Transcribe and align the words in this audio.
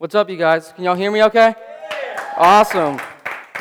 What's 0.00 0.14
up, 0.14 0.30
you 0.30 0.38
guys? 0.38 0.72
Can 0.72 0.84
y'all 0.84 0.94
hear 0.94 1.10
me 1.10 1.22
okay? 1.24 1.54
Awesome. 2.34 2.98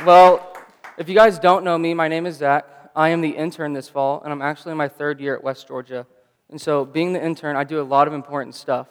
Well, 0.05 0.55
if 0.97 1.09
you 1.09 1.13
guys 1.13 1.37
don't 1.37 1.65
know 1.65 1.77
me, 1.77 1.93
my 1.93 2.07
name 2.07 2.25
is 2.25 2.37
Zach. 2.37 2.65
I 2.95 3.09
am 3.09 3.19
the 3.19 3.31
intern 3.31 3.73
this 3.73 3.89
fall, 3.89 4.21
and 4.23 4.31
I'm 4.31 4.41
actually 4.41 4.71
in 4.71 4.77
my 4.77 4.87
third 4.87 5.19
year 5.19 5.35
at 5.35 5.43
West 5.43 5.67
Georgia. 5.67 6.07
And 6.49 6.61
so, 6.61 6.85
being 6.85 7.11
the 7.11 7.21
intern, 7.21 7.57
I 7.57 7.65
do 7.65 7.81
a 7.81 7.83
lot 7.83 8.07
of 8.07 8.13
important 8.13 8.55
stuff. 8.55 8.87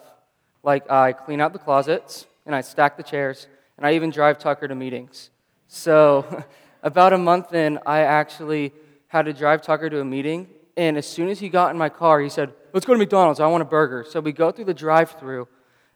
Like, 0.63 0.91
I 0.91 1.15
clean 1.15 1.41
out 1.41 1.55
the 1.55 1.59
closets, 1.59 2.27
and 2.45 2.55
I 2.55 2.61
stack 2.61 2.99
the 2.99 3.03
chairs, 3.03 3.47
and 3.79 3.87
I 3.87 3.95
even 3.95 4.11
drive 4.11 4.39
Tucker 4.39 4.69
to 4.69 4.75
meetings. 4.75 5.31
So, 5.69 6.45
about 6.83 7.15
a 7.15 7.19
month 7.19 7.55
in, 7.55 7.79
I 7.87 8.01
actually 8.01 8.75
had 9.07 9.25
to 9.25 9.33
drive 9.33 9.63
Tucker 9.63 9.89
to 9.89 10.01
a 10.01 10.05
meeting, 10.05 10.49
and 10.77 10.99
as 10.99 11.07
soon 11.07 11.31
as 11.31 11.39
he 11.39 11.49
got 11.49 11.71
in 11.71 11.79
my 11.79 11.89
car, 11.89 12.21
he 12.21 12.29
said, 12.29 12.53
Let's 12.75 12.85
go 12.85 12.93
to 12.93 12.99
McDonald's. 12.99 13.41
I 13.41 13.47
want 13.47 13.63
a 13.63 13.65
burger. 13.65 14.05
So, 14.07 14.21
we 14.21 14.33
go 14.33 14.51
through 14.51 14.67
the 14.67 14.75
drive 14.75 15.13
through 15.13 15.49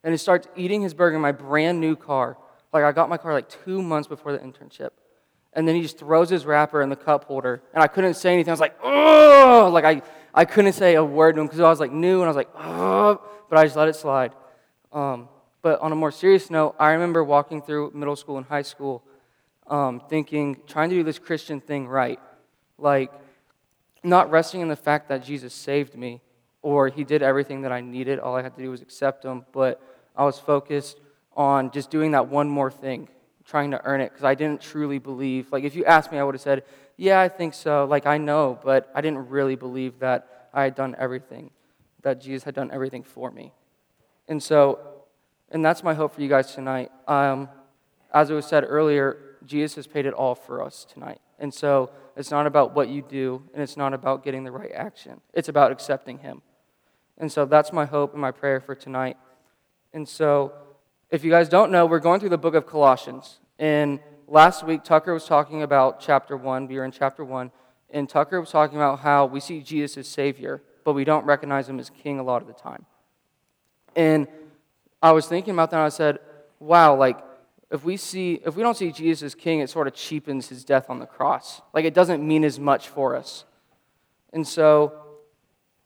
and 0.05 0.13
he 0.13 0.19
starts 0.19 0.49
eating 0.57 0.83
his 0.83 0.95
burger 0.95 1.17
in 1.17 1.23
my 1.23 1.33
brand 1.33 1.81
new 1.81 1.97
car. 1.97 2.37
Like 2.73 2.85
I 2.85 2.93
got 2.93 3.09
my 3.09 3.17
car 3.17 3.33
like 3.33 3.49
two 3.65 3.83
months 3.83 4.09
before 4.09 4.33
the 4.33 4.39
internship. 4.39 4.91
And 5.55 5.69
then 5.69 5.75
he 5.75 5.83
just 5.83 5.99
throws 5.99 6.31
his 6.31 6.47
wrapper 6.47 6.81
in 6.81 6.89
the 6.89 6.97
cup 6.97 7.25
holder. 7.25 7.63
And 7.75 7.83
I 7.83 7.87
couldn't 7.87 8.15
say 8.15 8.33
anything. 8.33 8.51
I 8.51 8.55
was 8.55 8.61
like, 8.61 8.79
oh, 8.83 9.71
like 9.73 9.85
I, 9.85 10.03
I 10.35 10.45
couldn't 10.47 10.73
say 10.73 10.95
a 10.95 11.05
word 11.05 11.35
to 11.35 11.43
him 11.43 11.47
because 11.47 11.61
I 11.61 11.69
was 11.69 11.79
like 11.79 11.93
new 11.93 12.21
and 12.21 12.25
I 12.25 12.29
was 12.29 12.37
like, 12.37 12.51
oh, 12.57 13.21
but 13.51 13.59
I 13.59 13.65
just 13.65 13.77
let 13.77 13.89
it 13.89 13.97
slide. 13.97 14.33
Um, 14.93 15.29
but 15.61 15.79
on 15.81 15.93
a 15.93 15.95
more 15.95 16.11
serious 16.11 16.51
note, 16.51 16.75
I 16.79 16.93
remember 16.93 17.23
walking 17.23 17.61
through 17.61 17.93
middle 17.95 18.17
school 18.17 18.39
and 18.39 18.47
high 18.47 18.63
school 18.63 19.03
um, 19.67 20.03
thinking, 20.09 20.59
trying 20.67 20.91
to 20.91 20.97
do 20.97 21.05
this 21.05 21.19
Christian 21.19 21.61
thing 21.61 21.87
right. 21.87 22.19
Like, 22.79 23.13
not 24.03 24.31
resting 24.31 24.61
in 24.61 24.69
the 24.69 24.77
fact 24.77 25.09
that 25.11 25.23
Jesus 25.23 25.55
saved 25.55 25.97
me 25.97 26.21
or 26.63 26.89
he 26.89 27.05
did 27.05 27.23
everything 27.23 27.63
that 27.63 27.73
I 27.73 27.81
needed. 27.81 28.19
All 28.19 28.37
I 28.37 28.43
had 28.43 28.57
to 28.57 28.63
do 28.63 28.71
was 28.71 28.81
accept 28.81 29.25
him. 29.25 29.45
But 29.53 29.81
I 30.17 30.25
was 30.25 30.39
focused 30.39 30.99
on 31.37 31.71
just 31.71 31.91
doing 31.91 32.13
that 32.13 32.29
one 32.29 32.49
more 32.49 32.71
thing, 32.71 33.09
trying 33.45 33.71
to 33.71 33.85
earn 33.85 34.01
it, 34.01 34.11
because 34.11 34.25
I 34.25 34.35
didn't 34.35 34.61
truly 34.61 34.99
believe. 34.99 35.51
Like, 35.51 35.65
if 35.65 35.75
you 35.75 35.85
asked 35.85 36.13
me, 36.13 36.19
I 36.19 36.25
would 36.25 36.35
have 36.35 36.43
said, 36.43 36.65
Yeah, 36.97 37.21
I 37.21 37.29
think 37.29 37.55
so. 37.55 37.87
Like, 37.87 38.07
I 38.07 38.19
know, 38.19 38.59
but 38.63 38.91
I 38.95 39.01
didn't 39.01 39.29
really 39.29 39.57
believe 39.57 39.99
that 40.01 40.51
I 40.53 40.65
had 40.65 40.75
done 40.75 40.95
everything, 40.99 41.51
that 42.03 42.21
Jesus 42.21 42.45
had 42.45 42.55
done 42.55 42.71
everything 42.73 43.03
for 43.03 43.31
me. 43.31 43.53
And 44.29 44.43
so, 44.43 44.79
and 45.51 45.65
that's 45.65 45.83
my 45.83 45.95
hope 45.95 46.15
for 46.15 46.21
you 46.21 46.29
guys 46.29 46.55
tonight. 46.55 46.91
Um, 47.09 47.49
as 48.13 48.31
it 48.31 48.35
was 48.35 48.47
said 48.47 48.65
earlier, 48.67 49.37
Jesus 49.45 49.77
has 49.77 49.87
paid 49.87 50.07
it 50.07 50.15
all 50.15 50.35
for 50.35 50.63
us 50.63 50.85
tonight. 50.85 51.21
And 51.39 51.53
so, 51.53 51.91
it's 52.15 52.31
not 52.31 52.47
about 52.47 52.75
what 52.75 52.89
you 52.91 53.01
do, 53.01 53.43
and 53.55 53.63
it's 53.63 53.77
not 53.77 53.95
about 53.95 54.23
getting 54.23 54.45
the 54.45 54.53
right 54.53 54.71
action. 54.75 55.23
It's 55.33 55.49
about 55.49 55.73
accepting 55.73 56.19
Him. 56.19 56.43
And 57.17 57.33
so, 57.33 57.47
that's 57.47 57.73
my 57.73 57.87
hope 57.87 58.13
and 58.13 58.21
my 58.21 58.31
prayer 58.31 58.61
for 58.61 58.75
tonight. 58.75 59.17
And 59.93 60.09
so, 60.09 60.53
if 61.11 61.25
you 61.25 61.31
guys 61.31 61.49
don't 61.49 61.71
know, 61.71 61.87
we're 61.87 61.99
going 61.99 62.21
through 62.21 62.31
the 62.31 62.39
book 62.39 62.55
of 62.55 62.67
Colossians. 62.67 63.41
And 63.59 64.01
last 64.27 64.65
week, 64.65 64.85
Tucker 64.85 65.13
was 65.13 65.27
talking 65.27 65.63
about 65.63 66.01
chapter 66.01 66.37
1. 66.37 66.67
We 66.67 66.77
were 66.77 66.85
in 66.85 66.93
chapter 66.93 67.25
1. 67.25 67.51
And 67.91 68.09
Tucker 68.09 68.41
was 68.41 68.51
talking 68.51 68.77
about 68.77 69.01
how 69.01 69.27
we 69.27 69.39
see 69.41 69.61
Jesus 69.61 69.99
as 69.99 70.09
Savior, 70.09 70.63
but 70.85 70.95
we 70.95 71.05
don't 71.05 71.27
recognize 71.27 71.69
him 71.69 71.79
as 71.79 71.91
King 71.91 72.19
a 72.19 72.23
lot 72.23 72.41
of 72.41 72.49
the 72.49 72.55
time. 72.55 72.87
And 73.95 74.27
I 75.03 75.13
was 75.13 75.27
thinking 75.27 75.53
about 75.53 75.71
that, 75.71 75.77
and 75.77 75.87
I 75.87 75.91
said, 75.91 76.19
wow, 76.59 76.95
like, 76.95 77.19
if 77.73 77.85
we 77.85 77.97
see 77.97 78.41
if 78.45 78.55
we 78.55 78.63
don't 78.63 78.77
see 78.77 78.93
Jesus 78.93 79.23
as 79.23 79.35
king, 79.35 79.61
it 79.61 79.71
sort 79.71 79.87
of 79.87 79.95
cheapens 79.95 80.49
his 80.51 80.63
death 80.63 80.91
on 80.91 80.99
the 80.99 81.07
cross. 81.07 81.63
Like 81.73 81.87
it 81.87 81.95
doesn't 81.95 82.27
mean 82.27 82.45
as 82.45 82.61
much 82.61 82.89
for 82.89 83.17
us. 83.17 83.45
And 84.33 84.47
so 84.47 84.93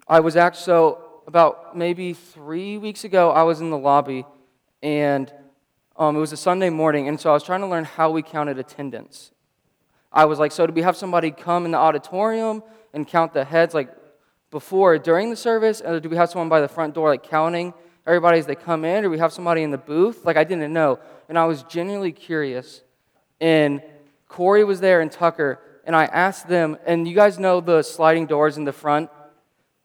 I 0.09 0.19
was 0.19 0.37
actually 0.37 0.65
so 0.65 1.06
about 1.27 1.77
maybe 1.77 2.13
three 2.13 2.79
weeks 2.79 3.05
ago, 3.05 3.31
I 3.31 3.43
was 3.43 3.61
in 3.61 3.71
the 3.71 3.79
lobby, 3.79 4.25
and 4.83 5.33
um, 5.97 6.17
it 6.17 6.21
was 6.21 6.33
a 6.33 6.37
Sunday 6.37 6.71
morning, 6.71 7.09
and 7.09 7.21
so 7.21 7.31
I 7.31 7.33
was 7.33 7.43
trying 7.43 7.61
to 7.63 7.67
learn 7.67 7.85
how 7.85 8.11
we 8.11 8.23
counted 8.23 8.59
attendance. 8.59 9.33
I 10.13 10.25
was 10.27 10.39
like, 10.39 10.53
so 10.53 10.67
do 10.67 10.73
we 10.73 10.83
have 10.83 10.97
somebody 10.97 11.31
come 11.31 11.65
in 11.65 11.73
the 11.73 11.79
auditorium 11.79 12.63
and 12.95 13.07
count 13.07 13.33
the 13.33 13.45
heads 13.45 13.75
like 13.75 13.91
before, 14.51 14.99
during 14.99 15.31
the 15.31 15.37
service, 15.37 15.83
or 15.85 15.99
do 15.99 16.09
we 16.09 16.17
have 16.17 16.31
someone 16.31 16.49
by 16.49 16.61
the 16.61 16.69
front 16.69 16.95
door 16.95 17.11
like 17.11 17.25
counting 17.25 17.75
everybody 18.07 18.39
as 18.39 18.47
they 18.47 18.55
come 18.55 18.85
in, 18.85 19.01
or 19.01 19.03
do 19.03 19.11
we 19.11 19.19
have 19.19 19.33
somebody 19.33 19.63
in 19.63 19.73
the 19.73 19.79
booth? 19.79 20.25
Like 20.25 20.37
I 20.37 20.45
didn't 20.45 20.73
know, 20.73 21.01
and 21.29 21.37
I 21.37 21.47
was 21.47 21.65
genuinely 21.65 22.13
curious. 22.13 22.83
And 23.41 23.83
Corey 24.29 24.63
was 24.63 24.81
there 24.81 25.01
and 25.01 25.11
Tucker, 25.11 25.59
and 25.85 25.97
I 25.97 26.05
asked 26.05 26.49
them, 26.49 26.79
and 26.87 27.07
you 27.07 27.15
guys 27.15 27.39
know 27.39 27.61
the 27.61 27.83
sliding 27.83 28.27
doors 28.27 28.57
in 28.57 28.65
the 28.65 28.73
front, 28.73 29.11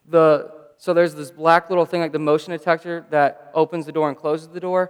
the 0.07 0.60
so 0.81 0.95
there's 0.95 1.13
this 1.13 1.29
black 1.29 1.69
little 1.69 1.85
thing 1.85 2.01
like 2.01 2.11
the 2.11 2.17
motion 2.17 2.53
detector 2.53 3.05
that 3.11 3.51
opens 3.53 3.85
the 3.85 3.91
door 3.91 4.09
and 4.09 4.17
closes 4.17 4.47
the 4.47 4.59
door. 4.59 4.89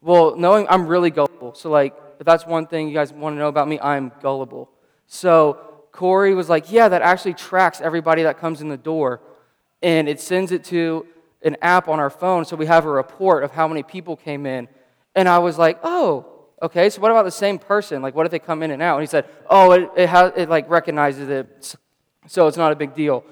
Well, 0.00 0.36
knowing 0.36 0.64
I'm 0.70 0.86
really 0.86 1.10
gullible. 1.10 1.54
So, 1.54 1.70
like, 1.70 1.92
if 2.20 2.24
that's 2.24 2.46
one 2.46 2.68
thing 2.68 2.86
you 2.86 2.94
guys 2.94 3.12
want 3.12 3.34
to 3.34 3.38
know 3.38 3.48
about 3.48 3.66
me, 3.66 3.80
I'm 3.80 4.12
gullible. 4.22 4.70
So, 5.08 5.86
Corey 5.90 6.34
was 6.34 6.48
like, 6.48 6.70
Yeah, 6.70 6.88
that 6.88 7.02
actually 7.02 7.34
tracks 7.34 7.80
everybody 7.80 8.22
that 8.22 8.38
comes 8.38 8.60
in 8.60 8.68
the 8.68 8.76
door. 8.76 9.20
And 9.82 10.08
it 10.08 10.20
sends 10.20 10.52
it 10.52 10.62
to 10.66 11.04
an 11.42 11.56
app 11.62 11.88
on 11.88 11.98
our 11.98 12.10
phone 12.10 12.44
so 12.44 12.54
we 12.54 12.66
have 12.66 12.84
a 12.84 12.88
report 12.88 13.42
of 13.42 13.50
how 13.50 13.66
many 13.66 13.82
people 13.82 14.14
came 14.16 14.46
in. 14.46 14.68
And 15.16 15.28
I 15.28 15.40
was 15.40 15.58
like, 15.58 15.80
Oh, 15.82 16.26
okay, 16.62 16.90
so 16.90 17.00
what 17.00 17.10
about 17.10 17.24
the 17.24 17.32
same 17.32 17.58
person? 17.58 18.02
Like, 18.02 18.14
what 18.14 18.24
if 18.24 18.30
they 18.30 18.38
come 18.38 18.62
in 18.62 18.70
and 18.70 18.80
out? 18.80 18.98
And 18.98 19.02
he 19.02 19.08
said, 19.08 19.28
Oh, 19.50 19.72
it, 19.72 19.90
it, 19.96 20.08
has, 20.08 20.30
it 20.36 20.48
like 20.48 20.70
recognizes 20.70 21.28
it, 21.28 21.74
so 22.28 22.46
it's 22.46 22.56
not 22.56 22.70
a 22.70 22.76
big 22.76 22.94
deal. 22.94 23.24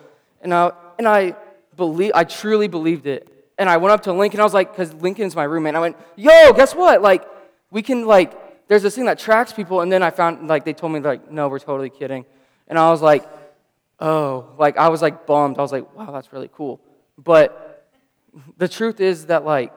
And 0.43 0.53
I, 0.53 0.73
and 0.99 1.07
I 1.07 1.37
believe, 1.77 2.13
I 2.15 2.25
truly 2.25 2.69
believed 2.69 3.07
it. 3.07 3.33
And 3.59 3.69
I 3.69 3.77
went 3.79 3.93
up 3.93 4.03
to 4.03 4.13
Lincoln. 4.13 4.41
I 4.41 4.45
was 4.45 4.55
like, 4.55 4.73
because 4.73 4.93
Lincoln's 4.95 5.35
my 5.35 5.45
roommate. 5.45 5.71
And 5.71 5.77
I 5.77 5.81
went, 5.81 5.97
yo, 6.17 6.53
guess 6.53 6.75
what? 6.75 7.01
Like, 7.01 7.25
we 7.71 7.83
can, 7.83 8.07
like, 8.07 8.69
there's 8.69 8.83
this 8.83 8.95
thing 8.95 9.07
that 9.07 9.19
tracks 9.19 9.53
people. 9.53 9.81
And 9.81 9.91
then 9.91 10.03
I 10.03 10.11
found, 10.11 10.49
like, 10.49 10.65
they 10.65 10.75
told 10.75 10.93
me, 10.93 11.01
like, 11.01 11.31
no, 11.31 11.49
we're 11.49 11.59
totally 11.59 11.91
kidding. 11.91 12.27
And 12.69 12.79
I 12.79 12.91
was 12.91 13.01
like, 13.01 13.25
oh, 13.99 14.55
like, 14.59 14.77
I 14.77 14.89
was, 14.89 15.01
like, 15.01 15.27
bummed. 15.27 15.59
I 15.59 15.63
was 15.63 15.73
like, 15.73 15.95
wow, 15.97 16.11
that's 16.11 16.33
really 16.33 16.51
cool. 16.53 16.81
But 17.17 17.91
the 18.59 18.69
truth 18.69 19.01
is 19.01 19.27
that, 19.27 19.45
like, 19.45 19.73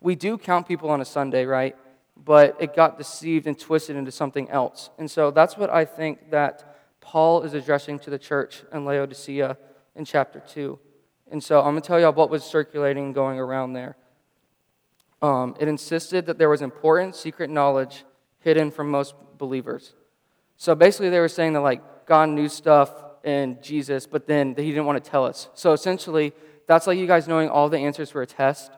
we 0.00 0.14
do 0.14 0.36
count 0.36 0.68
people 0.68 0.90
on 0.90 1.00
a 1.00 1.04
Sunday, 1.04 1.44
right? 1.46 1.76
But 2.16 2.56
it 2.60 2.74
got 2.74 2.98
deceived 2.98 3.46
and 3.46 3.58
twisted 3.58 3.96
into 3.96 4.12
something 4.12 4.50
else. 4.50 4.90
And 4.98 5.10
so 5.10 5.30
that's 5.30 5.56
what 5.56 5.70
I 5.70 5.84
think 5.84 6.30
that 6.30 6.76
Paul 7.00 7.42
is 7.42 7.54
addressing 7.54 8.00
to 8.00 8.10
the 8.10 8.18
church 8.18 8.64
in 8.72 8.84
Laodicea 8.84 9.56
in 9.96 10.04
chapter 10.04 10.40
2. 10.40 10.78
And 11.30 11.42
so 11.42 11.58
I'm 11.60 11.72
going 11.72 11.82
to 11.82 11.86
tell 11.86 12.00
y'all 12.00 12.12
what 12.12 12.30
was 12.30 12.44
circulating 12.44 13.12
going 13.12 13.38
around 13.38 13.74
there. 13.74 13.96
Um, 15.20 15.56
it 15.58 15.68
insisted 15.68 16.26
that 16.26 16.38
there 16.38 16.48
was 16.48 16.62
important 16.62 17.16
secret 17.16 17.50
knowledge 17.50 18.04
hidden 18.40 18.70
from 18.70 18.90
most 18.90 19.14
believers. 19.36 19.94
So 20.56 20.74
basically, 20.74 21.10
they 21.10 21.20
were 21.20 21.28
saying 21.28 21.52
that 21.54 21.60
like 21.60 22.06
God 22.06 22.28
knew 22.28 22.48
stuff 22.48 22.90
in 23.24 23.58
Jesus, 23.60 24.06
but 24.06 24.26
then 24.26 24.54
that 24.54 24.62
he 24.62 24.70
didn't 24.70 24.86
want 24.86 25.02
to 25.02 25.10
tell 25.10 25.24
us. 25.24 25.48
So 25.54 25.72
essentially, 25.72 26.32
that's 26.66 26.86
like 26.86 26.98
you 26.98 27.06
guys 27.06 27.28
knowing 27.28 27.48
all 27.48 27.68
the 27.68 27.78
answers 27.78 28.10
for 28.10 28.22
a 28.22 28.26
test, 28.26 28.70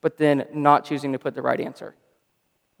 but 0.00 0.16
then 0.16 0.46
not 0.52 0.84
choosing 0.84 1.12
to 1.12 1.18
put 1.18 1.34
the 1.34 1.42
right 1.42 1.60
answer. 1.60 1.94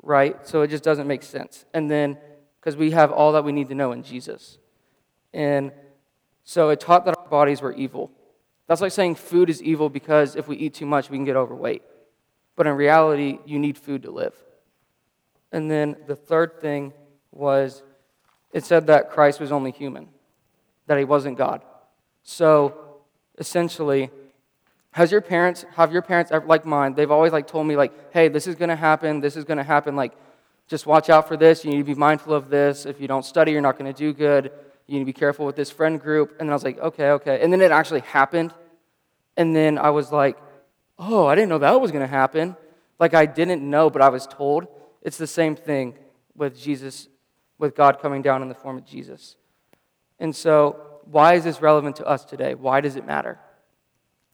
Right? 0.02 0.46
So 0.46 0.62
it 0.62 0.68
just 0.68 0.84
doesn't 0.84 1.06
make 1.06 1.22
sense. 1.22 1.64
And 1.74 1.90
then, 1.90 2.18
because 2.60 2.76
we 2.76 2.92
have 2.92 3.10
all 3.10 3.32
that 3.32 3.44
we 3.44 3.52
need 3.52 3.68
to 3.68 3.74
know 3.74 3.92
in 3.92 4.02
Jesus. 4.02 4.58
And 5.32 5.72
so 6.44 6.70
it 6.70 6.80
taught 6.80 7.04
that 7.04 7.16
our 7.18 7.28
bodies 7.28 7.60
were 7.60 7.72
evil. 7.72 8.10
That's 8.68 8.82
like 8.82 8.92
saying 8.92 9.16
food 9.16 9.50
is 9.50 9.62
evil 9.62 9.88
because 9.88 10.36
if 10.36 10.46
we 10.46 10.56
eat 10.56 10.74
too 10.74 10.86
much, 10.86 11.10
we 11.10 11.16
can 11.16 11.24
get 11.24 11.36
overweight. 11.36 11.82
But 12.54 12.66
in 12.66 12.74
reality, 12.74 13.38
you 13.46 13.58
need 13.58 13.78
food 13.78 14.02
to 14.02 14.10
live. 14.10 14.34
And 15.50 15.70
then 15.70 15.96
the 16.06 16.14
third 16.14 16.60
thing 16.60 16.92
was 17.32 17.82
it 18.52 18.64
said 18.64 18.86
that 18.86 19.10
Christ 19.10 19.40
was 19.40 19.50
only 19.52 19.70
human, 19.70 20.08
that 20.86 20.98
he 20.98 21.04
wasn't 21.04 21.38
God. 21.38 21.62
So 22.22 23.00
essentially, 23.38 24.10
has 24.90 25.10
your 25.10 25.22
parents, 25.22 25.64
have 25.76 25.92
your 25.92 26.02
parents 26.02 26.30
ever, 26.30 26.46
like 26.46 26.66
mine, 26.66 26.94
they've 26.94 27.10
always 27.10 27.32
like 27.32 27.46
told 27.46 27.66
me 27.66 27.74
like, 27.76 28.12
hey, 28.12 28.28
this 28.28 28.46
is 28.46 28.54
going 28.54 28.68
to 28.68 28.76
happen, 28.76 29.20
this 29.20 29.36
is 29.36 29.44
going 29.44 29.58
to 29.58 29.64
happen, 29.64 29.96
like, 29.96 30.12
just 30.66 30.86
watch 30.86 31.08
out 31.08 31.26
for 31.26 31.36
this, 31.36 31.64
you 31.64 31.70
need 31.70 31.78
to 31.78 31.84
be 31.84 31.94
mindful 31.94 32.34
of 32.34 32.50
this. 32.50 32.84
If 32.84 33.00
you 33.00 33.08
don't 33.08 33.24
study, 33.24 33.52
you're 33.52 33.62
not 33.62 33.78
going 33.78 33.90
to 33.90 33.98
do 33.98 34.12
good 34.12 34.50
you 34.88 34.94
need 34.94 35.00
to 35.00 35.04
be 35.04 35.12
careful 35.12 35.44
with 35.44 35.54
this 35.54 35.70
friend 35.70 36.00
group. 36.00 36.30
And 36.40 36.48
then 36.48 36.50
I 36.50 36.54
was 36.54 36.64
like, 36.64 36.78
okay, 36.78 37.10
okay. 37.10 37.40
And 37.42 37.52
then 37.52 37.60
it 37.60 37.70
actually 37.70 38.00
happened. 38.00 38.54
And 39.36 39.54
then 39.54 39.78
I 39.78 39.90
was 39.90 40.10
like, 40.10 40.38
oh, 40.98 41.26
I 41.26 41.34
didn't 41.34 41.50
know 41.50 41.58
that 41.58 41.80
was 41.80 41.92
going 41.92 42.02
to 42.02 42.08
happen. 42.08 42.56
Like 42.98 43.14
I 43.14 43.26
didn't 43.26 43.62
know, 43.68 43.90
but 43.90 44.00
I 44.00 44.08
was 44.08 44.26
told. 44.26 44.66
It's 45.02 45.18
the 45.18 45.26
same 45.26 45.54
thing 45.54 45.94
with 46.34 46.58
Jesus, 46.58 47.08
with 47.58 47.76
God 47.76 48.00
coming 48.00 48.22
down 48.22 48.40
in 48.42 48.48
the 48.48 48.54
form 48.54 48.78
of 48.78 48.86
Jesus. 48.86 49.36
And 50.18 50.34
so, 50.34 51.00
why 51.04 51.34
is 51.34 51.44
this 51.44 51.62
relevant 51.62 51.96
to 51.96 52.06
us 52.06 52.24
today? 52.24 52.54
Why 52.54 52.80
does 52.80 52.96
it 52.96 53.06
matter? 53.06 53.38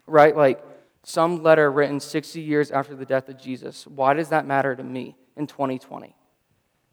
Right? 0.06 0.36
Like 0.36 0.64
some 1.02 1.42
letter 1.42 1.70
written 1.70 2.00
60 2.00 2.40
years 2.40 2.70
after 2.70 2.94
the 2.94 3.04
death 3.04 3.28
of 3.28 3.38
Jesus. 3.38 3.86
Why 3.86 4.14
does 4.14 4.30
that 4.30 4.46
matter 4.46 4.74
to 4.74 4.82
me 4.82 5.16
in 5.36 5.46
2020? 5.46 6.16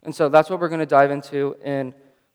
And 0.04 0.16
so 0.16 0.30
that's 0.30 0.50
what 0.50 0.60
we're 0.60 0.68
going 0.68 0.80
to 0.80 0.86
dive 0.86 1.12
into 1.12 1.56
in 1.64 1.94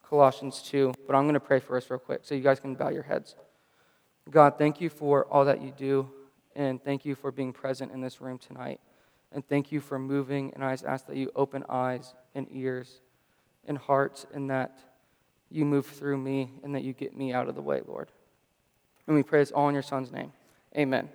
Colossians 0.09 0.63
2, 0.63 0.95
but 1.07 1.17
I'm 1.17 1.25
going 1.25 1.35
to 1.35 1.41
pray 1.41 1.59
for 1.59 1.77
us 1.77 1.91
real 1.91 1.99
quick 1.99 2.21
so 2.23 2.35
you 2.35 2.43
guys 2.43 2.61
can 2.61 2.75
bow 2.75 2.91
your 2.91 3.03
heads. 3.03 3.35
God, 4.31 4.59
thank 4.59 4.81
you 4.81 4.89
for 4.89 5.27
all 5.27 5.45
that 5.45 5.61
you 5.61 5.73
do, 5.77 6.09
and 6.55 6.83
thank 6.83 7.05
you 7.05 7.15
for 7.15 7.33
being 7.33 7.53
present 7.53 7.93
in 7.93 8.01
this 8.01 8.21
room 8.21 8.39
tonight. 8.39 8.81
And 9.33 9.47
thank 9.47 9.73
you 9.73 9.81
for 9.81 9.99
moving. 9.99 10.53
And 10.55 10.65
I 10.65 10.73
just 10.73 10.85
ask 10.85 11.07
that 11.07 11.17
you 11.17 11.31
open 11.35 11.65
eyes 11.69 12.15
and 12.35 12.47
ears 12.51 13.01
and 13.67 13.77
hearts 13.77 14.27
and 14.33 14.49
that 14.51 14.79
you 15.51 15.65
move 15.65 15.87
through 15.87 16.19
me 16.19 16.51
and 16.63 16.75
that 16.75 16.83
you 16.83 16.93
get 16.93 17.17
me 17.17 17.33
out 17.33 17.49
of 17.49 17.55
the 17.55 17.63
way, 17.63 17.81
Lord. 17.87 18.11
And 19.07 19.15
we 19.15 19.23
pray 19.23 19.41
this 19.41 19.51
all 19.51 19.69
in 19.69 19.75
your 19.75 19.83
Son's 19.83 20.11
name. 20.11 20.33
Amen. 20.77 21.09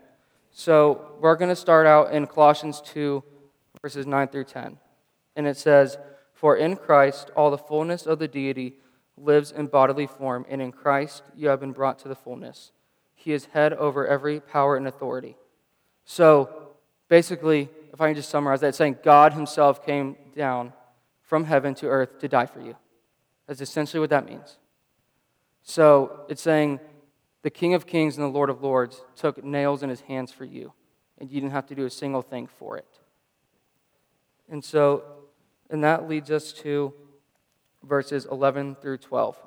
So 0.51 1.13
we're 1.19 1.35
going 1.35 1.49
to 1.49 1.55
start 1.55 1.87
out 1.87 2.13
in 2.13 2.27
Colossians 2.27 2.81
2, 2.81 3.23
verses 3.81 4.05
9 4.05 4.27
through 4.27 4.45
10. 4.45 4.77
And 5.35 5.47
it 5.47 5.57
says, 5.57 5.97
For 6.41 6.55
in 6.55 6.75
Christ 6.75 7.29
all 7.35 7.51
the 7.51 7.57
fullness 7.59 8.07
of 8.07 8.17
the 8.17 8.27
deity 8.27 8.73
lives 9.15 9.51
in 9.51 9.67
bodily 9.67 10.07
form, 10.07 10.43
and 10.49 10.59
in 10.59 10.71
Christ 10.71 11.21
you 11.35 11.49
have 11.49 11.59
been 11.59 11.71
brought 11.71 11.99
to 11.99 12.07
the 12.07 12.15
fullness. 12.15 12.71
He 13.13 13.31
is 13.31 13.45
head 13.53 13.73
over 13.73 14.07
every 14.07 14.39
power 14.39 14.75
and 14.75 14.87
authority. 14.87 15.37
So 16.03 16.49
basically, 17.09 17.69
if 17.93 18.01
I 18.01 18.07
can 18.07 18.15
just 18.15 18.31
summarize 18.31 18.61
that, 18.61 18.73
saying 18.73 18.97
God 19.03 19.33
Himself 19.33 19.85
came 19.85 20.15
down 20.35 20.73
from 21.21 21.43
heaven 21.43 21.75
to 21.75 21.85
earth 21.85 22.17
to 22.21 22.27
die 22.27 22.47
for 22.47 22.59
you. 22.59 22.75
That's 23.45 23.61
essentially 23.61 23.99
what 23.99 24.09
that 24.09 24.25
means. 24.25 24.57
So 25.61 26.25
it's 26.27 26.41
saying 26.41 26.79
the 27.43 27.51
King 27.51 27.75
of 27.75 27.85
Kings 27.85 28.17
and 28.17 28.23
the 28.23 28.31
Lord 28.31 28.49
of 28.49 28.63
Lords 28.63 29.03
took 29.15 29.43
nails 29.43 29.83
in 29.83 29.91
his 29.91 30.01
hands 30.01 30.31
for 30.31 30.45
you, 30.45 30.73
and 31.19 31.29
you 31.29 31.39
didn't 31.39 31.53
have 31.53 31.67
to 31.67 31.75
do 31.75 31.85
a 31.85 31.91
single 31.91 32.23
thing 32.23 32.47
for 32.47 32.77
it. 32.79 32.97
And 34.49 34.65
so, 34.65 35.03
and 35.71 35.83
that 35.83 36.07
leads 36.07 36.29
us 36.29 36.51
to 36.53 36.93
verses 37.83 38.27
11 38.29 38.75
through 38.75 38.97
12. 38.97 39.37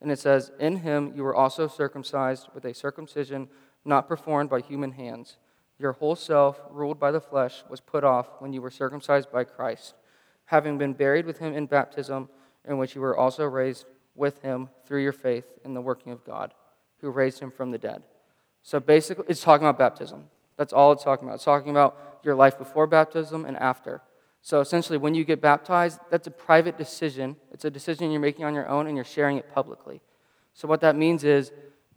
And 0.00 0.10
it 0.10 0.18
says, 0.18 0.52
In 0.58 0.76
him 0.76 1.12
you 1.14 1.22
were 1.22 1.34
also 1.34 1.66
circumcised 1.68 2.48
with 2.54 2.64
a 2.64 2.72
circumcision 2.72 3.48
not 3.84 4.08
performed 4.08 4.48
by 4.48 4.60
human 4.60 4.92
hands. 4.92 5.36
Your 5.78 5.92
whole 5.92 6.16
self, 6.16 6.60
ruled 6.70 6.98
by 6.98 7.10
the 7.10 7.20
flesh, 7.20 7.62
was 7.68 7.80
put 7.80 8.04
off 8.04 8.28
when 8.38 8.52
you 8.52 8.62
were 8.62 8.70
circumcised 8.70 9.30
by 9.30 9.44
Christ, 9.44 9.94
having 10.46 10.78
been 10.78 10.94
buried 10.94 11.26
with 11.26 11.38
him 11.38 11.52
in 11.52 11.66
baptism, 11.66 12.30
in 12.66 12.78
which 12.78 12.94
you 12.94 13.00
were 13.00 13.16
also 13.16 13.44
raised 13.44 13.84
with 14.14 14.40
him 14.42 14.70
through 14.86 15.02
your 15.02 15.12
faith 15.12 15.44
in 15.64 15.74
the 15.74 15.80
working 15.80 16.12
of 16.12 16.24
God 16.24 16.54
who 17.00 17.10
raised 17.10 17.40
him 17.40 17.50
from 17.50 17.70
the 17.70 17.78
dead. 17.78 18.02
So 18.62 18.80
basically, 18.80 19.26
it's 19.28 19.42
talking 19.42 19.66
about 19.66 19.78
baptism. 19.78 20.24
That's 20.56 20.72
all 20.72 20.92
it's 20.92 21.04
talking 21.04 21.28
about. 21.28 21.36
It's 21.36 21.44
talking 21.44 21.70
about 21.70 22.20
your 22.22 22.34
life 22.34 22.58
before 22.58 22.86
baptism 22.86 23.44
and 23.44 23.56
after. 23.56 24.00
So 24.46 24.60
essentially, 24.60 24.96
when 24.96 25.16
you 25.16 25.24
get 25.24 25.40
baptized, 25.40 25.98
that's 26.08 26.28
a 26.28 26.30
private 26.30 26.78
decision. 26.78 27.34
It's 27.50 27.64
a 27.64 27.70
decision 27.70 28.12
you're 28.12 28.20
making 28.20 28.44
on 28.44 28.54
your 28.54 28.68
own 28.68 28.86
and 28.86 28.94
you're 28.94 29.04
sharing 29.04 29.38
it 29.38 29.52
publicly. 29.52 30.00
So 30.54 30.68
what 30.68 30.80
that 30.82 30.94
means 30.94 31.24
is 31.24 31.50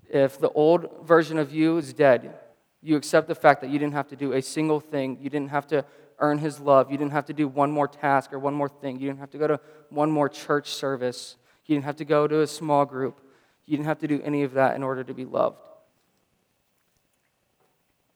if 0.09 0.39
the 0.39 0.49
old 0.49 1.05
version 1.05 1.37
of 1.37 1.53
you 1.53 1.77
is 1.77 1.93
dead, 1.93 2.33
you 2.81 2.95
accept 2.95 3.27
the 3.27 3.35
fact 3.35 3.61
that 3.61 3.69
you 3.69 3.77
didn't 3.77 3.93
have 3.93 4.07
to 4.07 4.15
do 4.15 4.33
a 4.33 4.41
single 4.41 4.79
thing. 4.79 5.19
You 5.21 5.29
didn't 5.29 5.51
have 5.51 5.67
to 5.67 5.85
earn 6.17 6.39
his 6.39 6.59
love. 6.59 6.89
You 6.89 6.97
didn't 6.97 7.11
have 7.11 7.25
to 7.25 7.33
do 7.33 7.47
one 7.47 7.69
more 7.69 7.87
task 7.87 8.33
or 8.33 8.39
one 8.39 8.55
more 8.55 8.67
thing. 8.67 8.99
You 8.99 9.09
didn't 9.09 9.19
have 9.19 9.29
to 9.29 9.37
go 9.37 9.45
to 9.45 9.59
one 9.91 10.09
more 10.09 10.27
church 10.27 10.71
service. 10.71 11.35
You 11.67 11.75
didn't 11.75 11.85
have 11.85 11.97
to 11.97 12.05
go 12.05 12.27
to 12.27 12.41
a 12.41 12.47
small 12.47 12.83
group. 12.83 13.21
You 13.67 13.77
didn't 13.77 13.85
have 13.85 13.99
to 13.99 14.07
do 14.07 14.23
any 14.23 14.41
of 14.41 14.53
that 14.53 14.75
in 14.75 14.81
order 14.81 15.03
to 15.03 15.13
be 15.13 15.23
loved. 15.23 15.59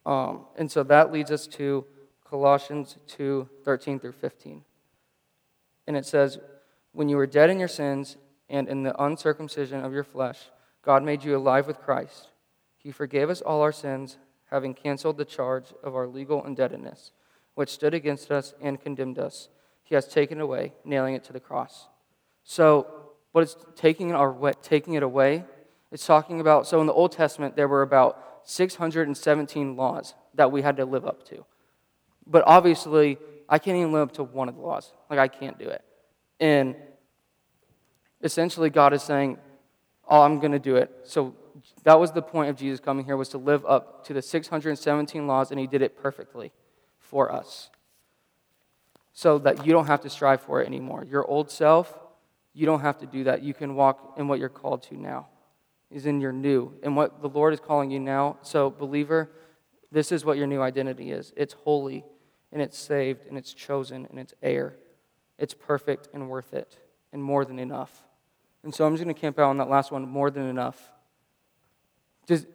Um, 0.08 0.48
and 0.58 0.72
so 0.72 0.82
that 0.82 1.12
leads 1.12 1.30
us 1.30 1.46
to 1.46 1.86
Colossians 2.34 2.98
2 3.10 3.48
13 3.64 4.00
through 4.00 4.14
15. 4.14 4.64
And 5.86 5.96
it 5.96 6.04
says, 6.04 6.40
When 6.92 7.08
you 7.08 7.16
were 7.16 7.28
dead 7.28 7.52
in 7.52 7.60
your 7.60 7.68
sins 7.68 8.18
and 8.50 8.68
in 8.68 8.82
the 8.82 9.00
uncircumcision 9.00 9.86
of 9.86 9.94
your 9.94 10.04
flesh, 10.04 10.50
God 10.82 11.04
made 11.04 11.24
you 11.24 11.38
alive 11.38 11.68
with 11.68 11.80
Christ. 11.80 12.30
He 12.76 12.92
forgave 12.92 13.30
us 13.30 13.42
all 13.42 13.62
our 13.62 13.72
sins, 13.72 14.18
having 14.50 14.74
canceled 14.74 15.18
the 15.18 15.26
charge 15.26 15.76
of 15.84 15.94
our 15.94 16.08
legal 16.08 16.44
indebtedness, 16.44 17.12
which 17.54 17.70
stood 17.70 17.94
against 17.94 18.32
us 18.32 18.56
and 18.60 18.82
condemned 18.82 19.20
us. 19.20 19.50
He 19.84 19.94
has 19.94 20.08
taken 20.08 20.42
away, 20.42 20.74
nailing 20.84 21.14
it 21.14 21.24
to 21.26 21.34
the 21.34 21.40
cross. 21.40 21.88
So, 22.44 22.88
what 23.32 23.44
is 23.44 23.56
taking, 23.76 24.12
our, 24.12 24.54
taking 24.64 24.96
it 24.96 25.04
away. 25.04 25.46
It's 25.92 26.08
talking 26.08 26.42
about, 26.42 26.66
so 26.66 26.82
in 26.82 26.88
the 26.88 26.94
Old 26.94 27.12
Testament, 27.12 27.56
there 27.56 27.68
were 27.68 27.84
about 27.84 28.42
617 28.46 29.76
laws 29.76 30.16
that 30.34 30.52
we 30.52 30.64
had 30.64 30.78
to 30.78 30.86
live 30.86 31.06
up 31.06 31.24
to. 31.28 31.46
But 32.26 32.44
obviously, 32.46 33.18
I 33.50 33.60
can't 33.60 33.78
even 33.78 33.92
live 33.92 34.10
up 34.10 34.14
to 34.16 34.24
one 34.24 34.50
of 34.50 34.56
the 34.56 34.62
laws. 34.62 34.94
Like, 35.10 35.20
I 35.20 35.28
can't 35.28 35.58
do 35.60 35.68
it. 35.70 35.84
And 36.40 36.76
essentially, 38.22 38.70
God 38.70 38.94
is 38.94 39.04
saying, 39.04 39.38
Oh, 40.06 40.22
I'm 40.22 40.40
going 40.40 40.52
to 40.52 40.60
do 40.60 40.76
it. 40.76 40.92
So 41.06 41.34
that 41.84 41.98
was 41.98 42.12
the 42.12 42.22
point 42.22 42.50
of 42.50 42.58
Jesus 42.58 42.82
coming 42.82 43.06
here, 43.06 43.16
was 43.16 43.30
to 43.30 43.38
live 43.38 43.66
up 43.66 44.06
to 44.06 44.14
the 44.14 44.22
617 44.22 45.28
laws, 45.28 45.50
and 45.50 45.60
he 45.60 45.66
did 45.66 45.82
it 45.82 45.98
perfectly 45.98 46.52
for 47.00 47.32
us. 47.32 47.70
So 49.14 49.38
that 49.40 49.66
you 49.66 49.72
don't 49.72 49.88
have 49.88 50.02
to 50.02 50.10
strive 50.10 50.42
for 50.42 50.62
it 50.62 50.68
anymore. 50.68 51.06
Your 51.06 51.26
old 51.26 51.50
self 51.50 51.98
you 52.54 52.66
don't 52.66 52.82
have 52.82 53.00
to 53.00 53.06
do 53.06 53.24
that. 53.26 53.42
You 53.42 53.54
can 53.54 53.76
walk 53.76 54.14
in 54.18 54.28
what 54.28 54.40
you're 54.40 54.50
called 54.50 54.84
to 54.84 54.96
now, 54.96 55.28
is 55.90 56.06
in 56.06 56.22
your 56.22 56.32
new, 56.32 56.74
and 56.84 56.96
what 56.96 57.22
the 57.22 57.30
Lord 57.30 57.54
is 57.54 57.60
calling 57.60 57.90
you 57.90 58.00
now. 58.00 58.38
So, 58.44 58.70
believer, 58.70 59.32
this 59.92 60.12
is 60.12 60.24
what 60.24 60.38
your 60.38 60.48
new 60.48 60.62
identity 60.62 61.12
is 61.12 61.34
it's 61.36 61.54
holy, 61.54 62.06
and 62.54 62.62
it's 62.62 62.78
saved, 62.78 63.26
and 63.28 63.38
it's 63.38 63.54
chosen, 63.54 64.08
and 64.10 64.18
it's 64.18 64.34
heir. 64.42 64.76
It's 65.38 65.54
perfect 65.54 66.08
and 66.14 66.30
worth 66.30 66.54
it, 66.54 66.78
and 67.12 67.22
more 67.22 67.44
than 67.44 67.60
enough. 67.60 68.04
And 68.64 68.74
so, 68.74 68.86
I'm 68.86 68.94
just 68.94 69.04
going 69.04 69.14
to 69.14 69.20
camp 69.20 69.40
out 69.40 69.50
on 69.50 69.58
that 69.58 69.70
last 69.70 69.92
one 69.92 70.08
more 70.08 70.32
than 70.32 70.48
enough. 70.48 70.92
Just, 72.28 72.46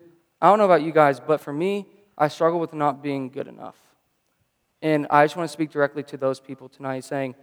I 0.41 0.49
don't 0.49 0.59
know 0.59 0.65
about 0.65 0.83
you 0.83 0.93
guys, 0.93 1.21
but 1.21 1.41
for 1.41 1.53
me, 1.53 1.87
I 2.17 2.29
struggle 2.29 2.59
with 2.59 2.73
not 2.73 3.03
being 3.03 3.29
good 3.29 3.47
enough. 3.47 3.77
And 4.81 5.07
I 5.11 5.25
just 5.25 5.37
want 5.37 5.49
to 5.49 5.53
speak 5.53 5.71
directly 5.71 6.03
to 6.05 6.17
those 6.17 6.41
people 6.41 6.69
tonight 6.69 7.05
saying, 7.05 7.35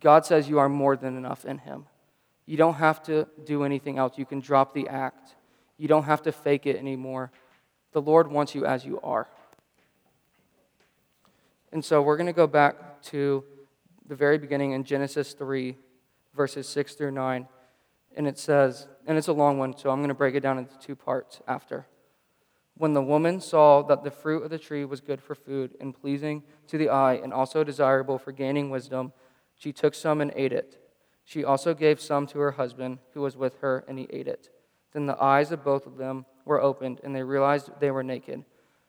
God 0.00 0.26
says 0.26 0.48
you 0.48 0.58
are 0.58 0.68
more 0.68 0.96
than 0.96 1.16
enough 1.16 1.44
in 1.44 1.58
Him. 1.58 1.86
You 2.46 2.56
don't 2.56 2.74
have 2.74 3.02
to 3.04 3.26
do 3.44 3.64
anything 3.64 3.98
else. 3.98 4.18
You 4.18 4.26
can 4.26 4.40
drop 4.40 4.74
the 4.74 4.88
act. 4.88 5.34
You 5.78 5.88
don't 5.88 6.04
have 6.04 6.22
to 6.22 6.32
fake 6.32 6.66
it 6.66 6.76
anymore. 6.76 7.32
The 7.92 8.02
Lord 8.02 8.30
wants 8.30 8.54
you 8.54 8.66
as 8.66 8.84
you 8.84 9.00
are. 9.02 9.28
And 11.74 11.84
so 11.84 12.00
we're 12.00 12.16
going 12.16 12.28
to 12.28 12.32
go 12.32 12.46
back 12.46 13.02
to 13.06 13.42
the 14.06 14.14
very 14.14 14.38
beginning 14.38 14.72
in 14.72 14.84
Genesis 14.84 15.32
3, 15.32 15.76
verses 16.32 16.68
6 16.68 16.94
through 16.94 17.10
9. 17.10 17.48
And 18.16 18.28
it 18.28 18.38
says, 18.38 18.86
and 19.08 19.18
it's 19.18 19.26
a 19.26 19.32
long 19.32 19.58
one, 19.58 19.76
so 19.76 19.90
I'm 19.90 19.98
going 19.98 20.06
to 20.06 20.14
break 20.14 20.36
it 20.36 20.40
down 20.40 20.56
into 20.56 20.78
two 20.78 20.94
parts 20.94 21.40
after. 21.48 21.88
When 22.76 22.92
the 22.92 23.02
woman 23.02 23.40
saw 23.40 23.82
that 23.82 24.04
the 24.04 24.12
fruit 24.12 24.44
of 24.44 24.50
the 24.50 24.58
tree 24.58 24.84
was 24.84 25.00
good 25.00 25.20
for 25.20 25.34
food 25.34 25.74
and 25.80 25.92
pleasing 25.92 26.44
to 26.68 26.78
the 26.78 26.90
eye 26.90 27.14
and 27.14 27.32
also 27.32 27.64
desirable 27.64 28.18
for 28.18 28.30
gaining 28.30 28.70
wisdom, 28.70 29.12
she 29.56 29.72
took 29.72 29.96
some 29.96 30.20
and 30.20 30.32
ate 30.36 30.52
it. 30.52 30.80
She 31.24 31.42
also 31.42 31.74
gave 31.74 32.00
some 32.00 32.28
to 32.28 32.38
her 32.38 32.52
husband, 32.52 32.98
who 33.14 33.20
was 33.22 33.36
with 33.36 33.58
her, 33.62 33.84
and 33.88 33.98
he 33.98 34.06
ate 34.10 34.28
it. 34.28 34.48
Then 34.92 35.06
the 35.06 35.20
eyes 35.20 35.50
of 35.50 35.64
both 35.64 35.86
of 35.86 35.96
them 35.96 36.24
were 36.44 36.62
opened, 36.62 37.00
and 37.02 37.16
they 37.16 37.24
realized 37.24 37.70
they 37.80 37.90
were 37.90 38.04
naked. 38.04 38.44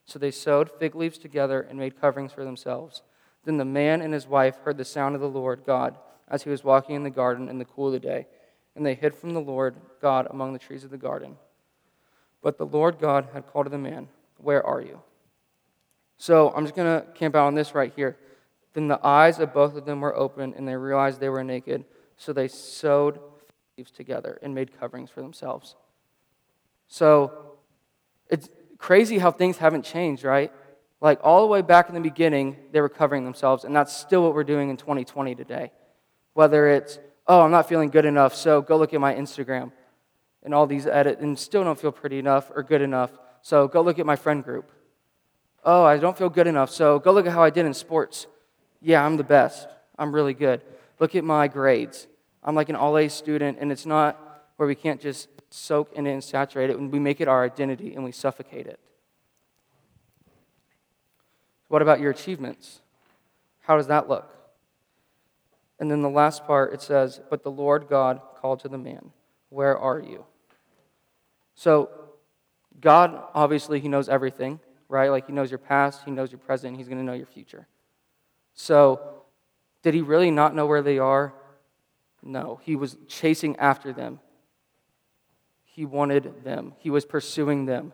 So 0.05 0.19
they 0.19 0.31
sewed 0.31 0.69
fig 0.71 0.95
leaves 0.95 1.17
together 1.17 1.61
and 1.61 1.79
made 1.79 1.99
coverings 1.99 2.31
for 2.31 2.43
themselves. 2.43 3.01
Then 3.43 3.57
the 3.57 3.65
man 3.65 4.01
and 4.01 4.13
his 4.13 4.27
wife 4.27 4.57
heard 4.63 4.77
the 4.77 4.85
sound 4.85 5.15
of 5.15 5.21
the 5.21 5.29
Lord 5.29 5.63
God 5.65 5.97
as 6.27 6.43
he 6.43 6.49
was 6.49 6.63
walking 6.63 6.95
in 6.95 7.03
the 7.03 7.09
garden 7.09 7.49
in 7.49 7.57
the 7.57 7.65
cool 7.65 7.87
of 7.87 7.93
the 7.93 7.99
day, 7.99 8.27
and 8.75 8.85
they 8.85 8.95
hid 8.95 9.15
from 9.15 9.33
the 9.33 9.41
Lord 9.41 9.75
God 10.01 10.27
among 10.29 10.53
the 10.53 10.59
trees 10.59 10.83
of 10.83 10.89
the 10.89 10.97
garden. 10.97 11.37
But 12.41 12.57
the 12.57 12.65
Lord 12.65 12.99
God 12.99 13.29
had 13.33 13.47
called 13.47 13.65
to 13.67 13.69
the 13.69 13.77
man, 13.77 14.07
Where 14.37 14.65
are 14.65 14.81
you? 14.81 15.01
So 16.17 16.51
I'm 16.55 16.63
just 16.63 16.75
going 16.75 17.01
to 17.01 17.07
camp 17.13 17.35
out 17.35 17.47
on 17.47 17.55
this 17.55 17.75
right 17.75 17.91
here. 17.95 18.17
Then 18.73 18.87
the 18.87 19.05
eyes 19.05 19.39
of 19.39 19.53
both 19.53 19.75
of 19.75 19.85
them 19.85 20.01
were 20.01 20.15
open, 20.15 20.53
and 20.55 20.67
they 20.67 20.75
realized 20.75 21.19
they 21.19 21.29
were 21.29 21.43
naked. 21.43 21.85
So 22.17 22.33
they 22.33 22.47
sewed 22.47 23.15
fig 23.15 23.23
leaves 23.77 23.91
together 23.91 24.39
and 24.41 24.53
made 24.53 24.77
coverings 24.79 25.09
for 25.09 25.21
themselves. 25.21 25.75
So 26.87 27.57
it's 28.29 28.49
crazy 28.85 29.17
how 29.17 29.31
things 29.31 29.57
haven't 29.57 29.83
changed, 29.83 30.23
right? 30.23 30.51
Like 31.01 31.19
all 31.23 31.41
the 31.41 31.47
way 31.47 31.63
back 31.63 31.89
in 31.89 31.95
the 31.95 32.01
beginning, 32.01 32.55
they 32.71 32.79
were 32.81 32.93
covering 33.01 33.25
themselves, 33.25 33.63
and 33.63 33.75
that's 33.75 33.91
still 33.91 34.21
what 34.21 34.35
we're 34.35 34.43
doing 34.43 34.69
in 34.69 34.77
2020 34.77 35.33
today. 35.33 35.71
Whether 36.33 36.67
it's, 36.67 36.99
oh, 37.25 37.41
I'm 37.41 37.49
not 37.49 37.67
feeling 37.67 37.89
good 37.89 38.05
enough, 38.05 38.35
so 38.35 38.61
go 38.61 38.77
look 38.77 38.93
at 38.93 39.01
my 39.01 39.15
Instagram 39.15 39.71
and 40.43 40.53
all 40.53 40.67
these 40.67 40.85
edits, 40.85 41.19
and 41.19 41.37
still 41.39 41.63
don't 41.63 41.79
feel 41.79 41.91
pretty 41.91 42.19
enough 42.19 42.51
or 42.55 42.61
good 42.61 42.83
enough, 42.83 43.09
so 43.41 43.67
go 43.67 43.81
look 43.81 43.97
at 43.97 44.05
my 44.05 44.15
friend 44.15 44.43
group. 44.43 44.69
Oh, 45.63 45.83
I 45.83 45.97
don't 45.97 46.15
feel 46.15 46.29
good 46.29 46.45
enough, 46.45 46.69
so 46.69 46.99
go 46.99 47.11
look 47.11 47.25
at 47.25 47.33
how 47.33 47.41
I 47.41 47.49
did 47.49 47.65
in 47.65 47.73
sports. 47.73 48.27
Yeah, 48.83 49.03
I'm 49.03 49.17
the 49.17 49.23
best. 49.23 49.67
I'm 49.97 50.13
really 50.13 50.35
good. 50.35 50.61
Look 50.99 51.15
at 51.15 51.23
my 51.23 51.47
grades. 51.47 52.05
I'm 52.43 52.53
like 52.53 52.69
an 52.69 52.75
all 52.75 52.99
A 52.99 53.07
student, 53.09 53.57
and 53.59 53.71
it's 53.71 53.87
not 53.87 54.43
where 54.57 54.67
we 54.67 54.75
can't 54.75 55.01
just 55.01 55.27
soak 55.55 55.93
in 55.93 56.05
it 56.05 56.13
and 56.13 56.23
saturate 56.23 56.69
it, 56.69 56.77
and 56.77 56.91
we 56.91 56.99
make 56.99 57.21
it 57.21 57.27
our 57.27 57.43
identity 57.43 57.93
and 57.95 58.03
we 58.03 58.11
suffocate 58.11 58.67
it. 58.67 58.79
What 61.67 61.81
about 61.81 61.99
your 61.99 62.11
achievements? 62.11 62.81
How 63.61 63.77
does 63.77 63.87
that 63.87 64.07
look? 64.07 64.31
And 65.79 65.89
then 65.89 66.01
the 66.01 66.09
last 66.09 66.45
part, 66.45 66.73
it 66.73 66.81
says, 66.81 67.19
But 67.29 67.43
the 67.43 67.51
Lord 67.51 67.87
God 67.89 68.21
called 68.35 68.59
to 68.61 68.67
the 68.67 68.77
man, 68.77 69.11
Where 69.49 69.77
are 69.77 69.99
you? 69.99 70.25
So, 71.55 71.89
God, 72.79 73.21
obviously, 73.33 73.79
He 73.79 73.87
knows 73.87 74.09
everything, 74.09 74.59
right? 74.87 75.09
Like 75.09 75.27
He 75.27 75.33
knows 75.33 75.49
your 75.49 75.57
past, 75.57 76.03
He 76.05 76.11
knows 76.11 76.31
your 76.31 76.39
present, 76.39 76.77
He's 76.77 76.87
going 76.87 76.99
to 76.99 77.03
know 77.03 77.13
your 77.13 77.25
future. 77.25 77.67
So, 78.53 79.15
did 79.85 79.93
he 79.93 80.01
really 80.01 80.31
not 80.31 80.55
know 80.55 80.65
where 80.65 80.81
they 80.81 80.97
are? 80.97 81.31
No, 82.23 82.59
he 82.63 82.75
was 82.75 82.97
chasing 83.07 83.55
after 83.57 83.93
them. 83.93 84.19
He 85.75 85.83
wanted 85.83 86.45
them, 86.45 86.71
he 86.79 86.89
was 86.89 87.03
pursuing 87.03 87.65
them. 87.65 87.91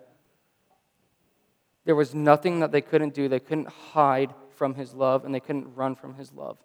There 1.83 1.95
was 1.95 2.13
nothing 2.13 2.59
that 2.59 2.71
they 2.71 2.81
couldn't 2.81 3.15
do. 3.15 3.27
They 3.27 3.39
couldn't 3.39 3.69
hide 3.69 4.35
from 4.51 4.75
his 4.75 4.93
love, 4.93 5.25
and 5.25 5.33
they 5.33 5.39
couldn't 5.39 5.73
run 5.73 5.95
from 5.95 6.13
his 6.13 6.31
love. 6.31 6.59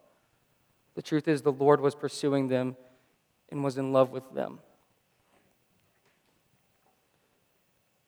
The 0.94 1.00
truth 1.00 1.26
is, 1.26 1.40
the 1.40 1.50
Lord 1.50 1.80
was 1.80 1.94
pursuing 1.94 2.48
them 2.48 2.76
and 3.50 3.64
was 3.64 3.78
in 3.78 3.94
love 3.94 4.10
with 4.10 4.30
them. 4.34 4.58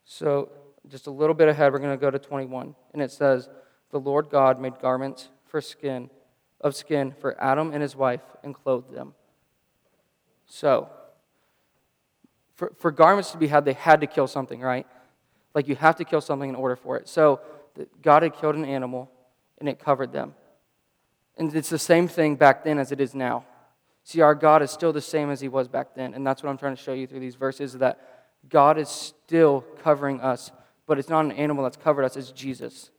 So, 0.04 0.50
just 0.86 1.06
a 1.06 1.10
little 1.10 1.34
bit 1.34 1.48
ahead, 1.48 1.72
we're 1.72 1.78
going 1.78 1.98
to 1.98 2.00
go 2.00 2.10
to 2.10 2.18
21. 2.18 2.74
And 2.92 3.00
it 3.00 3.10
says, 3.10 3.48
The 3.90 4.00
Lord 4.00 4.28
God 4.28 4.60
made 4.60 4.78
garments 4.82 5.30
for 5.46 5.62
skin, 5.62 6.10
of 6.60 6.76
skin 6.76 7.14
for 7.18 7.42
Adam 7.42 7.72
and 7.72 7.80
his 7.80 7.96
wife, 7.96 8.20
and 8.44 8.54
clothed 8.54 8.92
them. 8.92 9.14
So, 10.44 10.90
for, 12.58 12.72
for 12.76 12.90
garments 12.90 13.30
to 13.30 13.38
be 13.38 13.46
had, 13.46 13.64
they 13.64 13.72
had 13.72 14.00
to 14.00 14.08
kill 14.08 14.26
something, 14.26 14.60
right? 14.60 14.84
Like 15.54 15.68
you 15.68 15.76
have 15.76 15.94
to 15.96 16.04
kill 16.04 16.20
something 16.20 16.48
in 16.48 16.56
order 16.56 16.74
for 16.74 16.96
it. 16.96 17.08
So, 17.08 17.40
God 18.02 18.24
had 18.24 18.34
killed 18.34 18.56
an 18.56 18.64
animal, 18.64 19.08
and 19.58 19.68
it 19.68 19.78
covered 19.78 20.12
them. 20.12 20.34
And 21.36 21.54
it's 21.54 21.70
the 21.70 21.78
same 21.78 22.08
thing 22.08 22.34
back 22.34 22.64
then 22.64 22.80
as 22.80 22.90
it 22.90 23.00
is 23.00 23.14
now. 23.14 23.44
See, 24.02 24.20
our 24.20 24.34
God 24.34 24.60
is 24.60 24.72
still 24.72 24.92
the 24.92 25.00
same 25.00 25.30
as 25.30 25.40
he 25.40 25.46
was 25.46 25.68
back 25.68 25.94
then. 25.94 26.14
And 26.14 26.26
that's 26.26 26.42
what 26.42 26.50
I'm 26.50 26.58
trying 26.58 26.74
to 26.74 26.82
show 26.82 26.94
you 26.94 27.06
through 27.06 27.20
these 27.20 27.36
verses 27.36 27.74
that 27.74 28.00
God 28.48 28.76
is 28.76 28.88
still 28.88 29.60
covering 29.82 30.20
us, 30.20 30.50
but 30.86 30.98
it's 30.98 31.08
not 31.08 31.24
an 31.24 31.32
animal 31.32 31.62
that's 31.62 31.76
covered 31.76 32.04
us, 32.04 32.16
it's 32.16 32.32
Jesus. 32.32 32.90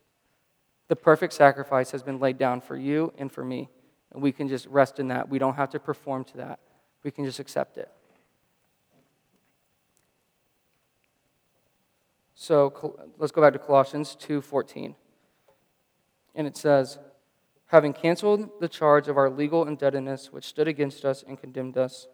The 0.87 0.95
perfect 0.95 1.33
sacrifice 1.33 1.91
has 1.91 2.01
been 2.01 2.19
laid 2.19 2.37
down 2.37 2.61
for 2.61 2.77
you 2.77 3.11
and 3.17 3.29
for 3.29 3.43
me. 3.43 3.69
And 4.13 4.21
we 4.21 4.31
can 4.31 4.47
just 4.47 4.67
rest 4.67 4.99
in 4.99 5.09
that. 5.09 5.27
We 5.27 5.37
don't 5.37 5.55
have 5.55 5.69
to 5.71 5.79
perform 5.79 6.23
to 6.25 6.37
that, 6.37 6.59
we 7.03 7.11
can 7.11 7.25
just 7.25 7.39
accept 7.39 7.77
it. 7.77 7.91
So 12.41 12.97
let's 13.17 13.33
go 13.33 13.41
back 13.41 13.51
to 13.51 13.59
Colossians 13.59 14.15
2:14. 14.15 14.95
And 16.33 16.47
it 16.47 16.55
says, 16.55 16.97
having 17.65 17.91
canceled 17.91 18.61
the 18.61 18.69
charge 18.69 19.09
of 19.09 19.17
our 19.17 19.29
legal 19.29 19.67
indebtedness 19.67 20.31
which 20.31 20.45
stood 20.45 20.65
against 20.65 21.03
us 21.03 21.21
and 21.21 21.37
condemned 21.37 21.77
us, 21.77 22.07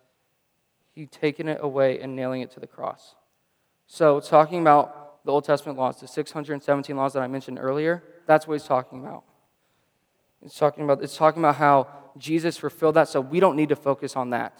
he 0.95 1.05
taken 1.05 1.47
it 1.47 1.59
away 1.61 1.99
and 1.99 2.15
nailing 2.15 2.41
it 2.41 2.49
to 2.51 2.59
the 2.59 2.65
cross. 2.65 3.13
So, 3.85 4.19
talking 4.19 4.61
about 4.61 5.23
the 5.25 5.31
Old 5.31 5.43
Testament 5.43 5.77
laws, 5.77 5.99
the 5.99 6.07
617 6.07 6.97
laws 6.97 7.13
that 7.13 7.21
I 7.21 7.27
mentioned 7.27 7.59
earlier, 7.61 8.03
that's 8.25 8.47
what 8.47 8.55
he's 8.55 8.67
talking 8.67 9.05
about. 9.05 9.25
It's 10.41 10.57
talking 10.57 10.85
about, 10.85 11.03
it's 11.03 11.15
talking 11.15 11.43
about 11.43 11.57
how 11.57 11.87
Jesus 12.17 12.57
fulfilled 12.57 12.95
that, 12.95 13.09
so 13.09 13.21
we 13.21 13.39
don't 13.39 13.55
need 13.55 13.69
to 13.69 13.75
focus 13.75 14.15
on 14.15 14.31
that. 14.31 14.59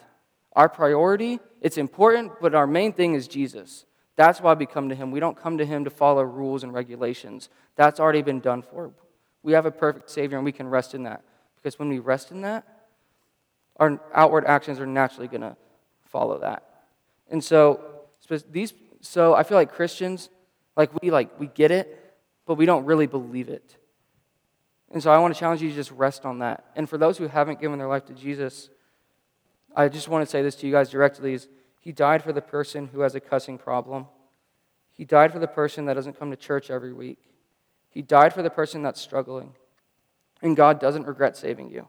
Our 0.54 0.70
priority, 0.70 1.40
it's 1.60 1.80
important, 1.80 2.34
but 2.40 2.54
our 2.54 2.68
main 2.68 2.94
thing 2.94 3.16
is 3.16 3.28
Jesus. 3.28 3.86
That's 4.16 4.40
why 4.40 4.54
we 4.54 4.66
come 4.66 4.90
to 4.90 4.96
him. 4.96 5.12
We 5.12 5.20
don't 5.20 5.38
come 5.38 5.58
to 5.58 5.66
him 5.66 5.84
to 5.84 5.90
follow 5.90 6.24
rules 6.24 6.64
and 6.64 6.74
regulations. 6.74 7.50
That's 7.76 8.00
already 8.00 8.22
been 8.22 8.40
done 8.40 8.62
for. 8.62 8.92
We 9.44 9.54
have 9.54 9.66
a 9.66 9.72
perfect 9.72 10.10
Savior 10.10 10.38
and 10.38 10.46
we 10.46 10.52
can 10.52 10.68
rest 10.68 10.96
in 10.96 11.04
that. 11.04 11.24
Because 11.58 11.78
when 11.78 11.90
we 11.90 12.00
rest 12.00 12.32
in 12.32 12.42
that, 12.42 12.66
our 13.78 14.00
outward 14.14 14.46
actions 14.46 14.80
are 14.80 14.86
naturally 14.86 15.28
going 15.28 15.42
to 15.42 15.58
follow 16.06 16.40
that. 16.40 16.64
And 17.30 17.44
so, 17.44 17.82
these, 18.52 18.74
so 19.02 19.34
I 19.34 19.44
feel 19.44 19.58
like 19.58 19.74
Christians, 19.74 20.30
like 20.78 20.92
we 21.02 21.12
like 21.12 21.40
we 21.40 21.48
get 21.48 21.72
it, 21.72 22.16
but 22.46 22.56
we 22.56 22.66
don't 22.66 22.86
really 22.86 23.08
believe 23.08 23.50
it. 23.50 23.76
And 24.92 25.02
so 25.02 25.12
I 25.12 25.18
want 25.18 25.34
to 25.34 25.40
challenge 25.40 25.62
you 25.62 25.70
to 25.70 25.76
just 25.76 25.92
rest 25.92 26.26
on 26.26 26.40
that. 26.40 26.66
And 26.76 26.90
for 26.90 26.98
those 26.98 27.18
who 27.18 27.28
haven't 27.28 27.60
given 27.60 27.80
their 27.80 27.88
life 27.88 28.06
to 28.06 28.14
Jesus, 28.14 28.70
I 29.76 29.90
just 29.90 30.08
want 30.08 30.24
to 30.24 30.30
say 30.30 30.42
this 30.42 30.56
to 30.58 30.68
you 30.68 30.72
guys 30.72 30.90
directly 30.90 31.34
is 31.34 31.50
he 31.86 31.92
died 31.92 32.24
for 32.24 32.34
the 32.34 32.42
person 32.42 32.88
who 32.88 33.02
has 33.02 33.14
a 33.14 33.20
cussing 33.20 33.60
problem. 33.60 34.08
He 34.92 35.06
died 35.06 35.32
for 35.32 35.38
the 35.38 35.48
person 35.48 35.86
that 35.86 35.94
doesn't 35.94 36.18
come 36.18 36.32
to 36.32 36.36
church 36.36 36.72
every 36.72 36.92
week. 36.92 37.20
He 37.92 38.02
died 38.02 38.34
for 38.34 38.42
the 38.42 38.50
person 38.50 38.82
that's 38.82 39.00
struggling. 39.00 39.54
And 40.42 40.58
God 40.58 40.80
doesn't 40.80 41.06
regret 41.06 41.38
saving 41.38 41.70
you. 41.70 41.88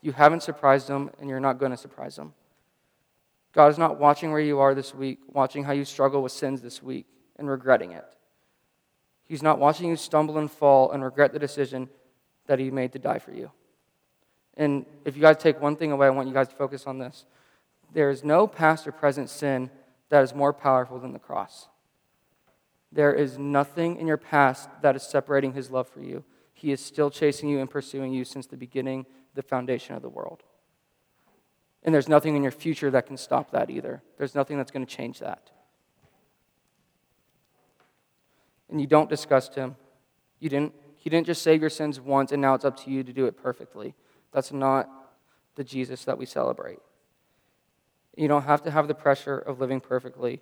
You 0.00 0.12
haven't 0.12 0.42
surprised 0.42 0.88
him, 0.88 1.10
and 1.20 1.28
you're 1.28 1.40
not 1.40 1.58
going 1.58 1.72
to 1.72 1.76
surprise 1.76 2.16
him. 2.16 2.32
God 3.52 3.68
is 3.70 3.76
not 3.76 4.00
watching 4.00 4.30
where 4.32 4.40
you 4.40 4.60
are 4.60 4.74
this 4.74 4.94
week, 4.94 5.18
watching 5.28 5.62
how 5.62 5.72
you 5.72 5.84
struggle 5.84 6.22
with 6.22 6.32
sins 6.32 6.62
this 6.62 6.82
week, 6.82 7.04
and 7.36 7.50
regretting 7.50 7.92
it. 7.92 8.06
He's 9.26 9.42
not 9.42 9.58
watching 9.58 9.90
you 9.90 9.96
stumble 9.96 10.38
and 10.38 10.50
fall 10.50 10.90
and 10.90 11.04
regret 11.04 11.34
the 11.34 11.38
decision 11.38 11.90
that 12.46 12.58
He 12.58 12.70
made 12.70 12.92
to 12.94 12.98
die 12.98 13.18
for 13.18 13.32
you. 13.32 13.50
And 14.56 14.86
if 15.04 15.16
you 15.16 15.22
guys 15.22 15.36
take 15.36 15.60
one 15.60 15.76
thing 15.76 15.92
away, 15.92 16.06
I 16.06 16.10
want 16.10 16.28
you 16.28 16.34
guys 16.34 16.48
to 16.48 16.54
focus 16.54 16.86
on 16.86 16.98
this. 16.98 17.26
There 17.92 18.10
is 18.10 18.22
no 18.22 18.46
past 18.46 18.86
or 18.86 18.92
present 18.92 19.30
sin 19.30 19.70
that 20.10 20.22
is 20.22 20.34
more 20.34 20.52
powerful 20.52 20.98
than 20.98 21.12
the 21.12 21.18
cross. 21.18 21.68
There 22.90 23.12
is 23.12 23.38
nothing 23.38 23.96
in 23.96 24.06
your 24.06 24.16
past 24.16 24.68
that 24.82 24.96
is 24.96 25.02
separating 25.02 25.52
his 25.52 25.70
love 25.70 25.88
for 25.88 26.00
you. 26.00 26.24
He 26.54 26.72
is 26.72 26.84
still 26.84 27.10
chasing 27.10 27.48
you 27.48 27.60
and 27.60 27.70
pursuing 27.70 28.12
you 28.12 28.24
since 28.24 28.46
the 28.46 28.56
beginning, 28.56 29.06
the 29.34 29.42
foundation 29.42 29.94
of 29.94 30.02
the 30.02 30.08
world. 30.08 30.42
And 31.82 31.94
there's 31.94 32.08
nothing 32.08 32.34
in 32.34 32.42
your 32.42 32.52
future 32.52 32.90
that 32.90 33.06
can 33.06 33.16
stop 33.16 33.52
that 33.52 33.70
either. 33.70 34.02
There's 34.16 34.34
nothing 34.34 34.56
that's 34.56 34.70
going 34.70 34.84
to 34.84 34.96
change 34.96 35.20
that. 35.20 35.50
And 38.70 38.80
you 38.80 38.86
don't 38.86 39.08
disgust 39.08 39.54
him. 39.54 39.76
You 40.40 40.48
didn't, 40.48 40.74
he 40.96 41.08
didn't 41.08 41.26
just 41.26 41.42
save 41.42 41.60
your 41.60 41.70
sins 41.70 42.00
once 42.00 42.32
and 42.32 42.42
now 42.42 42.54
it's 42.54 42.64
up 42.64 42.76
to 42.84 42.90
you 42.90 43.04
to 43.04 43.12
do 43.12 43.26
it 43.26 43.36
perfectly. 43.36 43.94
That's 44.32 44.52
not 44.52 44.88
the 45.54 45.64
Jesus 45.64 46.04
that 46.04 46.18
we 46.18 46.26
celebrate. 46.26 46.78
You 48.18 48.26
don't 48.26 48.42
have 48.42 48.64
to 48.64 48.70
have 48.72 48.88
the 48.88 48.94
pressure 48.94 49.38
of 49.38 49.60
living 49.60 49.80
perfectly. 49.80 50.40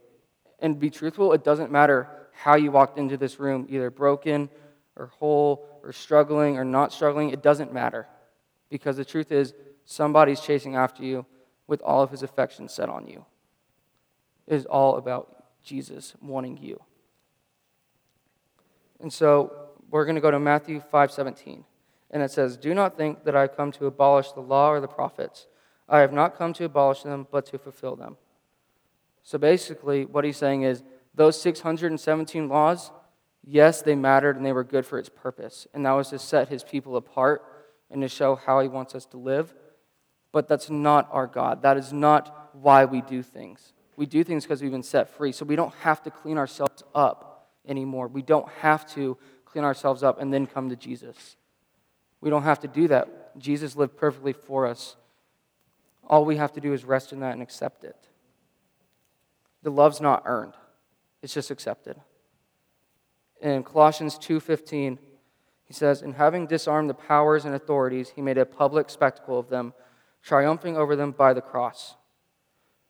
And 0.60 0.80
be 0.80 0.88
truthful, 0.88 1.34
it 1.34 1.44
doesn't 1.44 1.70
matter 1.70 2.08
how 2.32 2.56
you 2.56 2.70
walked 2.70 2.96
into 2.96 3.18
this 3.18 3.38
room, 3.38 3.66
either 3.68 3.90
broken 3.90 4.48
or 4.96 5.08
whole 5.18 5.68
or 5.82 5.92
struggling 5.92 6.56
or 6.56 6.64
not 6.64 6.90
struggling, 6.90 7.30
it 7.30 7.42
doesn't 7.42 7.74
matter. 7.74 8.06
Because 8.70 8.96
the 8.96 9.04
truth 9.04 9.30
is, 9.30 9.52
somebody's 9.84 10.40
chasing 10.40 10.74
after 10.74 11.04
you 11.04 11.26
with 11.66 11.82
all 11.82 12.02
of 12.02 12.10
his 12.10 12.22
affection 12.22 12.66
set 12.66 12.88
on 12.88 13.06
you. 13.06 13.26
It 14.46 14.54
is 14.54 14.64
all 14.64 14.96
about 14.96 15.44
Jesus 15.62 16.14
wanting 16.22 16.56
you. 16.56 16.82
And 19.00 19.12
so 19.12 19.52
we're 19.90 20.06
going 20.06 20.14
to 20.14 20.22
go 20.22 20.30
to 20.30 20.40
Matthew 20.40 20.80
5:17. 20.80 21.64
And 22.10 22.22
it 22.22 22.30
says, 22.30 22.56
"Do 22.56 22.72
not 22.72 22.96
think 22.96 23.24
that 23.24 23.36
I 23.36 23.42
have 23.42 23.56
come 23.56 23.70
to 23.72 23.86
abolish 23.86 24.32
the 24.32 24.40
law 24.40 24.70
or 24.70 24.80
the 24.80 24.88
prophets. 24.88 25.46
I 25.88 26.00
have 26.00 26.12
not 26.12 26.36
come 26.36 26.52
to 26.54 26.64
abolish 26.64 27.02
them, 27.02 27.26
but 27.30 27.46
to 27.46 27.58
fulfill 27.58 27.96
them." 27.96 28.16
So 29.22 29.38
basically, 29.38 30.04
what 30.04 30.24
he's 30.24 30.36
saying 30.36 30.62
is 30.62 30.82
those 31.14 31.40
617 31.40 32.48
laws, 32.48 32.92
yes, 33.42 33.82
they 33.82 33.94
mattered 33.94 34.36
and 34.36 34.44
they 34.44 34.52
were 34.52 34.64
good 34.64 34.86
for 34.86 34.98
its 34.98 35.08
purpose. 35.08 35.66
And 35.72 35.86
that 35.86 35.92
was 35.92 36.10
to 36.10 36.18
set 36.18 36.48
his 36.48 36.62
people 36.62 36.96
apart 36.96 37.44
and 37.90 38.02
to 38.02 38.08
show 38.08 38.34
how 38.34 38.60
he 38.60 38.68
wants 38.68 38.94
us 38.94 39.06
to 39.06 39.16
live. 39.16 39.54
But 40.32 40.48
that's 40.48 40.68
not 40.68 41.08
our 41.10 41.26
God. 41.26 41.62
That 41.62 41.76
is 41.76 41.92
not 41.92 42.50
why 42.52 42.84
we 42.84 43.00
do 43.00 43.22
things. 43.22 43.72
We 43.96 44.06
do 44.06 44.22
things 44.22 44.44
because 44.44 44.62
we've 44.62 44.70
been 44.70 44.82
set 44.82 45.08
free. 45.08 45.32
So 45.32 45.44
we 45.44 45.56
don't 45.56 45.74
have 45.76 46.02
to 46.02 46.10
clean 46.10 46.36
ourselves 46.36 46.82
up 46.94 47.48
anymore. 47.66 48.08
We 48.08 48.22
don't 48.22 48.48
have 48.60 48.86
to 48.94 49.16
clean 49.44 49.64
ourselves 49.64 50.02
up 50.02 50.20
and 50.20 50.32
then 50.32 50.46
come 50.46 50.68
to 50.68 50.76
Jesus. 50.76 51.36
We 52.20 52.28
don't 52.28 52.42
have 52.42 52.60
to 52.60 52.68
do 52.68 52.88
that. 52.88 53.38
Jesus 53.38 53.76
lived 53.76 53.96
perfectly 53.96 54.32
for 54.32 54.66
us. 54.66 54.96
All 56.06 56.24
we 56.24 56.36
have 56.36 56.52
to 56.52 56.60
do 56.60 56.72
is 56.72 56.84
rest 56.84 57.12
in 57.12 57.20
that 57.20 57.32
and 57.32 57.42
accept 57.42 57.84
it. 57.84 57.96
The 59.62 59.70
love's 59.70 60.00
not 60.00 60.22
earned. 60.24 60.54
It's 61.22 61.34
just 61.34 61.50
accepted. 61.50 62.00
In 63.40 63.64
Colossians 63.64 64.16
2:15, 64.18 64.98
he 65.64 65.72
says, 65.72 66.02
"In 66.02 66.12
having 66.14 66.46
disarmed 66.46 66.88
the 66.88 66.94
powers 66.94 67.44
and 67.44 67.54
authorities, 67.54 68.10
he 68.10 68.22
made 68.22 68.38
a 68.38 68.46
public 68.46 68.88
spectacle 68.88 69.38
of 69.38 69.48
them, 69.48 69.74
triumphing 70.22 70.76
over 70.76 70.94
them 70.94 71.10
by 71.10 71.32
the 71.32 71.42
cross." 71.42 71.96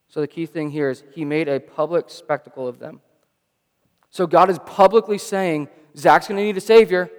So 0.08 0.20
the 0.20 0.28
key 0.28 0.46
thing 0.46 0.70
here 0.70 0.90
is 0.90 1.02
he 1.12 1.24
made 1.24 1.48
a 1.48 1.58
public 1.58 2.10
spectacle 2.10 2.68
of 2.68 2.78
them. 2.78 3.00
So 4.10 4.26
God 4.26 4.50
is 4.50 4.58
publicly 4.60 5.18
saying, 5.18 5.68
Zach's 5.96 6.28
going 6.28 6.38
to 6.38 6.44
need 6.44 6.56
a 6.56 6.60
savior. 6.60 7.10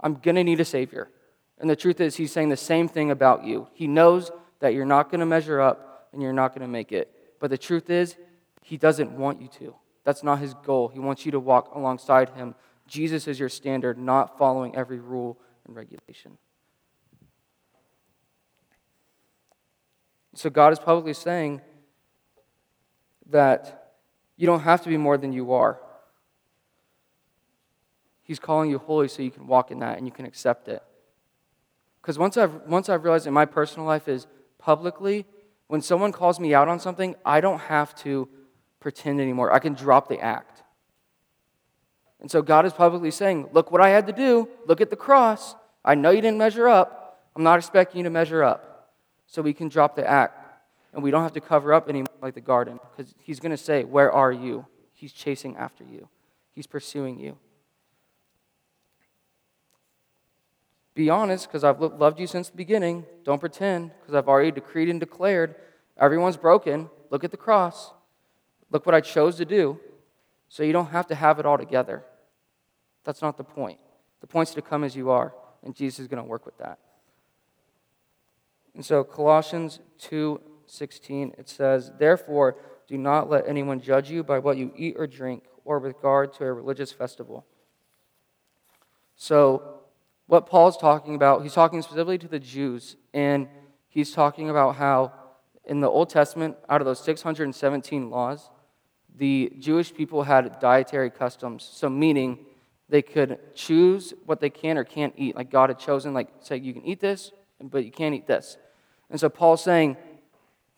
I'm 0.00 0.14
going 0.14 0.36
to 0.36 0.44
need 0.44 0.60
a 0.60 0.64
savior. 0.64 1.10
And 1.58 1.68
the 1.68 1.76
truth 1.76 2.00
is, 2.00 2.16
he's 2.16 2.32
saying 2.32 2.48
the 2.48 2.56
same 2.56 2.88
thing 2.88 3.10
about 3.10 3.44
you. 3.44 3.68
He 3.72 3.86
knows 3.86 4.30
that 4.62 4.74
you're 4.74 4.86
not 4.86 5.10
going 5.10 5.18
to 5.18 5.26
measure 5.26 5.60
up 5.60 6.08
and 6.12 6.22
you're 6.22 6.32
not 6.32 6.54
going 6.54 6.62
to 6.62 6.68
make 6.68 6.92
it. 6.92 7.12
But 7.40 7.50
the 7.50 7.58
truth 7.58 7.90
is, 7.90 8.16
he 8.62 8.76
doesn't 8.76 9.10
want 9.10 9.42
you 9.42 9.48
to. 9.58 9.74
That's 10.04 10.22
not 10.22 10.38
his 10.38 10.54
goal. 10.54 10.86
He 10.86 11.00
wants 11.00 11.26
you 11.26 11.32
to 11.32 11.40
walk 11.40 11.74
alongside 11.74 12.30
him. 12.30 12.54
Jesus 12.86 13.26
is 13.26 13.40
your 13.40 13.48
standard, 13.48 13.98
not 13.98 14.38
following 14.38 14.76
every 14.76 15.00
rule 15.00 15.36
and 15.66 15.74
regulation. 15.74 16.38
So 20.34 20.48
God 20.48 20.72
is 20.72 20.78
publicly 20.78 21.14
saying 21.14 21.60
that 23.30 23.96
you 24.36 24.46
don't 24.46 24.60
have 24.60 24.80
to 24.82 24.88
be 24.88 24.96
more 24.96 25.18
than 25.18 25.32
you 25.32 25.52
are. 25.52 25.80
He's 28.22 28.38
calling 28.38 28.70
you 28.70 28.78
holy 28.78 29.08
so 29.08 29.22
you 29.22 29.32
can 29.32 29.48
walk 29.48 29.72
in 29.72 29.80
that 29.80 29.98
and 29.98 30.06
you 30.06 30.12
can 30.12 30.24
accept 30.24 30.68
it. 30.68 30.84
Because 32.00 32.16
once 32.16 32.36
I've, 32.36 32.62
once 32.68 32.88
I've 32.88 33.02
realized 33.02 33.26
in 33.26 33.34
my 33.34 33.44
personal 33.44 33.86
life 33.86 34.06
is 34.06 34.28
publicly, 34.62 35.26
when 35.66 35.82
someone 35.82 36.12
calls 36.12 36.38
me 36.38 36.54
out 36.54 36.68
on 36.68 36.78
something, 36.78 37.14
I 37.24 37.40
don't 37.40 37.58
have 37.60 37.94
to 37.96 38.28
pretend 38.80 39.20
anymore. 39.20 39.52
I 39.52 39.58
can 39.58 39.74
drop 39.74 40.08
the 40.08 40.20
act. 40.20 40.62
And 42.20 42.30
so 42.30 42.40
God 42.40 42.64
is 42.64 42.72
publicly 42.72 43.10
saying, 43.10 43.48
Look 43.52 43.70
what 43.70 43.80
I 43.80 43.88
had 43.88 44.06
to 44.06 44.12
do. 44.12 44.48
Look 44.66 44.80
at 44.80 44.90
the 44.90 44.96
cross. 44.96 45.54
I 45.84 45.94
know 45.94 46.10
you 46.10 46.20
didn't 46.20 46.38
measure 46.38 46.68
up. 46.68 47.28
I'm 47.34 47.42
not 47.42 47.58
expecting 47.58 47.98
you 47.98 48.04
to 48.04 48.10
measure 48.10 48.42
up. 48.44 48.90
So 49.26 49.42
we 49.42 49.52
can 49.52 49.68
drop 49.68 49.96
the 49.96 50.08
act. 50.08 50.38
And 50.92 51.02
we 51.02 51.10
don't 51.10 51.22
have 51.22 51.32
to 51.32 51.40
cover 51.40 51.72
up 51.72 51.88
anymore 51.88 52.12
like 52.20 52.34
the 52.34 52.40
garden. 52.40 52.78
Because 52.96 53.14
He's 53.18 53.40
going 53.40 53.50
to 53.50 53.56
say, 53.56 53.84
Where 53.84 54.12
are 54.12 54.32
you? 54.32 54.66
He's 54.92 55.12
chasing 55.12 55.56
after 55.56 55.84
you, 55.84 56.08
He's 56.52 56.66
pursuing 56.66 57.18
you. 57.18 57.38
Be 60.94 61.08
honest, 61.08 61.48
because 61.48 61.64
I've 61.64 61.80
loved 61.80 62.20
you 62.20 62.26
since 62.26 62.50
the 62.50 62.56
beginning. 62.56 63.06
Don't 63.24 63.38
pretend, 63.38 63.92
because 64.00 64.14
I've 64.14 64.28
already 64.28 64.50
decreed 64.50 64.88
and 64.88 65.00
declared 65.00 65.54
everyone's 65.96 66.36
broken. 66.36 66.90
Look 67.10 67.24
at 67.24 67.30
the 67.30 67.36
cross. 67.36 67.92
Look 68.70 68.84
what 68.84 68.94
I 68.94 69.00
chose 69.00 69.36
to 69.36 69.44
do. 69.44 69.80
So 70.48 70.62
you 70.62 70.72
don't 70.72 70.90
have 70.90 71.06
to 71.06 71.14
have 71.14 71.38
it 71.38 71.46
all 71.46 71.56
together. 71.56 72.04
That's 73.04 73.22
not 73.22 73.36
the 73.36 73.44
point. 73.44 73.78
The 74.20 74.26
point's 74.26 74.52
to 74.54 74.62
come 74.62 74.84
as 74.84 74.94
you 74.94 75.10
are, 75.10 75.34
and 75.62 75.74
Jesus 75.74 76.00
is 76.00 76.08
going 76.08 76.22
to 76.22 76.28
work 76.28 76.44
with 76.44 76.58
that. 76.58 76.78
And 78.74 78.84
so 78.84 79.02
Colossians 79.02 79.80
2:16 79.98 81.34
it 81.38 81.48
says, 81.48 81.92
"Therefore, 81.98 82.56
do 82.86 82.96
not 82.96 83.28
let 83.28 83.46
anyone 83.48 83.80
judge 83.80 84.10
you 84.10 84.22
by 84.22 84.38
what 84.38 84.56
you 84.56 84.72
eat 84.76 84.96
or 84.98 85.06
drink 85.06 85.44
or 85.64 85.78
with 85.78 85.94
regard 85.94 86.32
to 86.34 86.44
a 86.44 86.52
religious 86.52 86.92
festival." 86.92 87.44
So 89.16 89.81
what 90.32 90.46
Paul's 90.46 90.78
talking 90.78 91.14
about, 91.14 91.42
he's 91.42 91.52
talking 91.52 91.82
specifically 91.82 92.16
to 92.16 92.26
the 92.26 92.38
Jews, 92.38 92.96
and 93.12 93.48
he's 93.90 94.12
talking 94.12 94.48
about 94.48 94.76
how 94.76 95.12
in 95.66 95.80
the 95.80 95.90
Old 95.90 96.08
Testament, 96.08 96.56
out 96.70 96.80
of 96.80 96.86
those 96.86 97.04
617 97.04 98.08
laws, 98.08 98.48
the 99.14 99.52
Jewish 99.58 99.92
people 99.92 100.22
had 100.22 100.58
dietary 100.58 101.10
customs. 101.10 101.68
So, 101.70 101.90
meaning 101.90 102.46
they 102.88 103.02
could 103.02 103.54
choose 103.54 104.14
what 104.24 104.40
they 104.40 104.48
can 104.48 104.78
or 104.78 104.84
can't 104.84 105.12
eat. 105.18 105.36
Like 105.36 105.50
God 105.50 105.68
had 105.68 105.78
chosen, 105.78 106.14
like, 106.14 106.28
say, 106.40 106.56
you 106.56 106.72
can 106.72 106.86
eat 106.86 107.00
this, 107.00 107.30
but 107.60 107.84
you 107.84 107.90
can't 107.90 108.14
eat 108.14 108.26
this. 108.26 108.56
And 109.10 109.20
so, 109.20 109.28
Paul's 109.28 109.62
saying, 109.62 109.98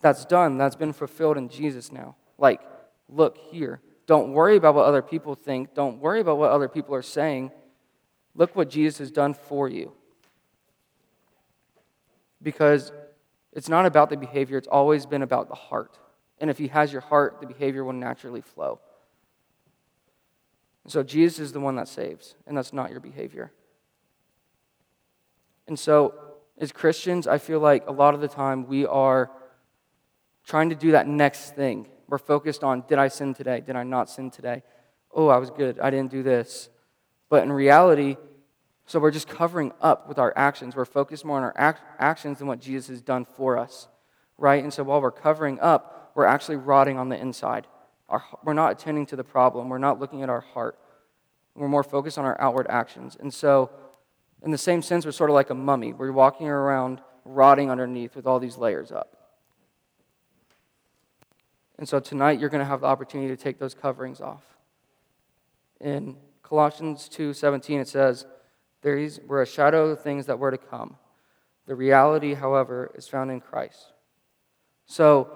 that's 0.00 0.25
done. 0.25 0.58
That's 0.58 0.75
been 0.75 0.92
fulfilled 0.92 1.37
in 1.37 1.49
Jesus 1.49 1.92
now. 1.92 2.16
Like, 2.38 2.61
look 3.08 3.38
here. 3.38 3.80
Don't 4.08 4.32
worry 4.32 4.56
about 4.56 4.75
what 4.75 4.87
other 4.87 5.00
people 5.00 5.37
think. 5.37 5.75
Don't 5.75 6.00
worry 6.00 6.18
about 6.18 6.38
what 6.38 6.50
other 6.50 6.68
people 6.68 6.96
are 6.96 7.02
saying. 7.02 7.52
Look 8.35 8.57
what 8.57 8.69
Jesus 8.69 8.99
has 8.99 9.11
done 9.11 9.35
for 9.35 9.69
you. 9.69 9.93
Because 12.43 12.93
it's 13.53 13.69
not 13.69 13.87
about 13.87 14.11
the 14.11 14.17
behavior, 14.17 14.59
it's 14.59 14.69
always 14.69 15.07
been 15.07 15.23
about 15.23 15.49
the 15.49 15.55
heart. 15.55 15.99
And 16.38 16.50
if 16.50 16.59
He 16.59 16.69
has 16.69 16.93
your 16.93 17.00
heart, 17.00 17.38
the 17.41 17.47
behavior 17.47 17.85
will 17.85 17.93
naturally 17.93 18.41
flow. 18.41 18.81
And 20.83 20.93
so 20.93 21.03
Jesus 21.03 21.38
is 21.38 21.53
the 21.53 21.61
one 21.61 21.76
that 21.76 21.88
saves, 21.88 22.35
and 22.47 22.57
that's 22.57 22.73
not 22.73 22.91
your 22.91 23.00
behavior. 23.00 23.53
And 25.67 25.79
so, 25.79 26.14
as 26.59 26.73
Christians, 26.73 27.26
I 27.26 27.38
feel 27.38 27.59
like 27.59 27.88
a 27.88 27.93
lot 27.93 28.14
of 28.14 28.21
the 28.21 28.29
time 28.29 28.67
we 28.67 28.85
are 28.85 29.31
trying 30.45 30.69
to 30.69 30.75
do 30.75 30.93
that 30.93 31.09
next 31.09 31.55
thing. 31.55 31.87
We're 32.07 32.19
focused 32.19 32.62
on 32.62 32.85
did 32.87 32.99
I 32.99 33.09
sin 33.09 33.33
today? 33.33 33.61
Did 33.61 33.76
I 33.76 33.83
not 33.83 34.11
sin 34.11 34.31
today? 34.31 34.62
Oh, 35.11 35.29
I 35.29 35.38
was 35.38 35.50
good. 35.50 35.79
I 35.81 35.91
didn't 35.91 36.11
do 36.11 36.23
this. 36.23 36.69
But 37.35 37.43
in 37.43 37.50
reality, 37.50 38.17
so 38.87 39.00
we're 39.00 39.11
just 39.11 39.26
covering 39.26 39.73
up 39.81 40.09
with 40.09 40.21
our 40.21 40.33
actions. 40.37 40.76
We're 40.76 40.85
focused 40.85 41.25
more 41.25 41.37
on 41.37 41.43
our 41.43 41.55
ac- 41.59 41.83
actions 41.99 42.38
than 42.38 42.47
what 42.47 42.61
Jesus 42.61 42.87
has 42.87 43.03
done 43.03 43.25
for 43.25 43.59
us, 43.59 43.88
right? 44.38 44.62
And 44.62 44.73
so 44.73 44.85
while 44.85 45.03
we're 45.03 45.11
covering 45.11 45.59
up, 45.59 46.12
we're 46.14 46.26
actually 46.26 46.59
rotting 46.59 46.97
on 46.97 47.08
the 47.08 47.21
inside. 47.21 47.67
Our, 48.08 48.23
we're 48.45 48.52
not 48.52 48.71
attending 48.71 49.04
to 49.06 49.17
the 49.17 49.25
problem. 49.25 49.69
We're 49.69 49.78
not 49.78 49.99
looking 49.99 50.23
at 50.23 50.28
our 50.28 50.43
heart. 50.43 50.78
We're 51.56 51.67
more 51.67 51.82
focused 51.82 52.19
on 52.19 52.25
our 52.25 52.41
outward 52.41 52.69
actions. 52.71 53.17
And 53.19 53.35
so, 53.35 53.69
in 54.45 54.52
the 54.52 54.56
same 54.56 54.80
sense, 54.80 55.04
we're 55.04 55.11
sort 55.11 55.28
of 55.28 55.35
like 55.35 55.50
a 55.50 55.56
mummy. 55.56 55.93
We're 55.93 56.13
walking 56.13 56.47
around 56.47 57.00
rotting 57.25 57.69
underneath 57.69 58.15
with 58.15 58.28
all 58.28 58.39
these 58.39 58.58
layers 58.58 58.93
up. 58.93 59.17
And 61.80 61.89
so 61.89 61.99
tonight, 61.99 62.39
you're 62.39 62.49
going 62.49 62.63
to 62.63 62.65
have 62.65 62.82
the 62.82 62.87
opportunity 62.87 63.35
to 63.35 63.43
take 63.43 63.58
those 63.58 63.75
coverings 63.75 64.21
off. 64.21 64.45
In 65.80 66.17
Colossians 66.45 67.09
2:17 67.09 67.80
it 67.80 67.89
says, 67.89 68.26
"These 68.83 69.21
were 69.23 69.43
a 69.43 69.47
shadow 69.47 69.85
of 69.85 69.89
the 69.91 69.97
things 69.97 70.26
that 70.26 70.39
were 70.39 70.50
to 70.50 70.59
come. 70.59 70.99
The 71.67 71.75
reality, 71.75 72.35
however, 72.35 72.93
is 72.95 73.09
found 73.09 73.30
in 73.30 73.41
Christ." 73.41 73.93
So, 74.87 75.30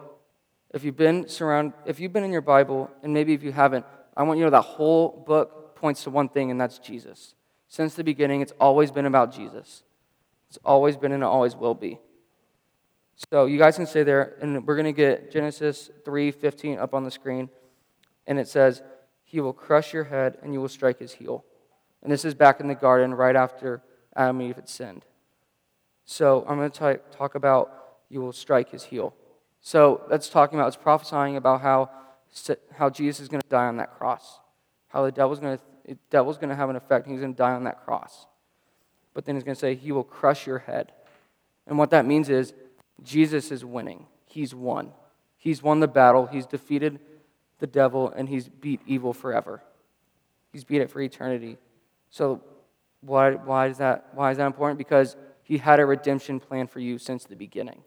if 0.70 0.84
you've 0.84 0.96
been 0.96 1.26
surround, 1.26 1.72
if 1.86 1.98
you've 1.98 2.12
been 2.12 2.24
in 2.24 2.30
your 2.30 2.42
Bible, 2.42 2.90
and 3.02 3.12
maybe 3.14 3.32
if 3.32 3.42
you 3.42 3.52
haven't, 3.52 3.86
I 4.16 4.22
want 4.22 4.38
you 4.38 4.44
to 4.44 4.50
know 4.50 4.56
that 4.58 4.76
whole 4.76 5.24
book 5.26 5.74
points 5.74 6.04
to 6.04 6.10
one 6.10 6.28
thing, 6.28 6.50
and 6.50 6.60
that's 6.60 6.78
Jesus. 6.78 7.34
Since 7.68 7.94
the 7.94 8.04
beginning, 8.04 8.42
it's 8.42 8.52
always 8.60 8.90
been 8.90 9.06
about 9.06 9.32
Jesus. 9.32 9.82
It's 10.48 10.58
always 10.64 10.96
been 10.96 11.12
and 11.12 11.22
it 11.22 11.26
always 11.26 11.56
will 11.56 11.74
be. 11.74 11.98
So 13.30 13.46
you 13.46 13.58
guys 13.58 13.76
can 13.76 13.86
stay 13.86 14.02
there, 14.02 14.36
and 14.40 14.66
we're 14.66 14.76
going 14.76 14.84
to 14.84 14.92
get 14.92 15.30
Genesis 15.30 15.90
3:15 16.04 16.78
up 16.78 16.94
on 16.94 17.04
the 17.04 17.10
screen, 17.10 17.48
and 18.26 18.38
it 18.38 18.46
says, 18.46 18.82
he 19.28 19.40
will 19.40 19.52
crush 19.52 19.92
your 19.92 20.04
head 20.04 20.38
and 20.42 20.54
you 20.54 20.60
will 20.60 20.70
strike 20.70 20.98
his 20.98 21.12
heel. 21.12 21.44
And 22.02 22.10
this 22.10 22.24
is 22.24 22.32
back 22.32 22.60
in 22.60 22.66
the 22.66 22.74
garden 22.74 23.12
right 23.12 23.36
after 23.36 23.82
Adam 24.16 24.40
and 24.40 24.48
Eve 24.48 24.56
had 24.56 24.70
sinned. 24.70 25.04
So 26.06 26.46
I'm 26.48 26.56
going 26.56 26.70
to 26.70 27.00
talk 27.12 27.34
about 27.34 27.70
you 28.08 28.22
will 28.22 28.32
strike 28.32 28.70
his 28.70 28.84
heel. 28.84 29.14
So 29.60 30.00
that's 30.08 30.30
talking 30.30 30.58
about, 30.58 30.68
it's 30.68 30.78
prophesying 30.78 31.36
about 31.36 31.60
how, 31.60 31.90
how 32.72 32.88
Jesus 32.88 33.20
is 33.20 33.28
going 33.28 33.42
to 33.42 33.48
die 33.50 33.66
on 33.66 33.76
that 33.76 33.98
cross, 33.98 34.38
how 34.88 35.04
the 35.04 35.12
devil's 35.12 35.40
going 35.40 35.58
to, 35.58 35.64
the 35.86 35.98
devil's 36.08 36.38
going 36.38 36.48
to 36.48 36.56
have 36.56 36.70
an 36.70 36.76
effect. 36.76 37.06
He's 37.06 37.20
going 37.20 37.34
to 37.34 37.38
die 37.38 37.52
on 37.52 37.64
that 37.64 37.84
cross. 37.84 38.24
But 39.12 39.26
then 39.26 39.34
he's 39.34 39.44
going 39.44 39.56
to 39.56 39.60
say, 39.60 39.74
He 39.74 39.92
will 39.92 40.04
crush 40.04 40.46
your 40.46 40.60
head. 40.60 40.92
And 41.66 41.76
what 41.76 41.90
that 41.90 42.06
means 42.06 42.30
is 42.30 42.54
Jesus 43.02 43.50
is 43.50 43.62
winning. 43.62 44.06
He's 44.24 44.54
won. 44.54 44.92
He's 45.36 45.62
won 45.62 45.80
the 45.80 45.88
battle. 45.88 46.26
He's 46.26 46.46
defeated 46.46 46.98
the 47.58 47.66
devil 47.66 48.10
and 48.10 48.28
he's 48.28 48.48
beat 48.48 48.80
evil 48.86 49.12
forever. 49.12 49.62
He's 50.52 50.64
beat 50.64 50.80
it 50.80 50.90
for 50.90 51.00
eternity. 51.00 51.58
So 52.10 52.42
why, 53.00 53.32
why, 53.32 53.68
is 53.68 53.78
that, 53.78 54.08
why 54.12 54.30
is 54.30 54.38
that 54.38 54.46
important? 54.46 54.78
Because 54.78 55.16
he 55.42 55.58
had 55.58 55.80
a 55.80 55.86
redemption 55.86 56.40
plan 56.40 56.66
for 56.66 56.80
you 56.80 56.98
since 56.98 57.24
the 57.24 57.36
beginning. 57.36 57.82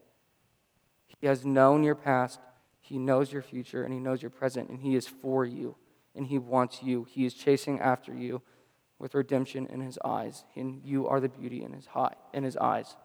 He 1.20 1.28
has 1.28 1.46
known 1.46 1.84
your 1.84 1.96
past, 1.96 2.40
he 2.80 2.98
knows 2.98 3.32
your 3.32 3.42
future, 3.42 3.84
and 3.84 3.94
he 3.94 4.00
knows 4.00 4.22
your 4.22 4.32
present, 4.32 4.70
and 4.70 4.80
he 4.80 4.96
is 4.96 5.08
for 5.08 5.46
you, 5.46 5.76
and 6.16 6.26
he 6.26 6.38
wants 6.40 6.82
you. 6.82 7.06
He 7.10 7.26
is 7.26 7.34
chasing 7.34 7.80
after 7.80 8.14
you 8.14 8.42
with 8.98 9.16
redemption 9.16 9.68
in 9.68 9.82
his 9.82 10.00
eyes, 10.04 10.46
and 10.56 10.82
you 10.84 11.08
are 11.08 11.20
the 11.20 11.30
beauty 11.30 11.64
in 11.64 11.74
his, 11.74 11.88
high, 11.88 12.14
in 12.34 12.44
his 12.44 12.58
eyes. 12.58 12.96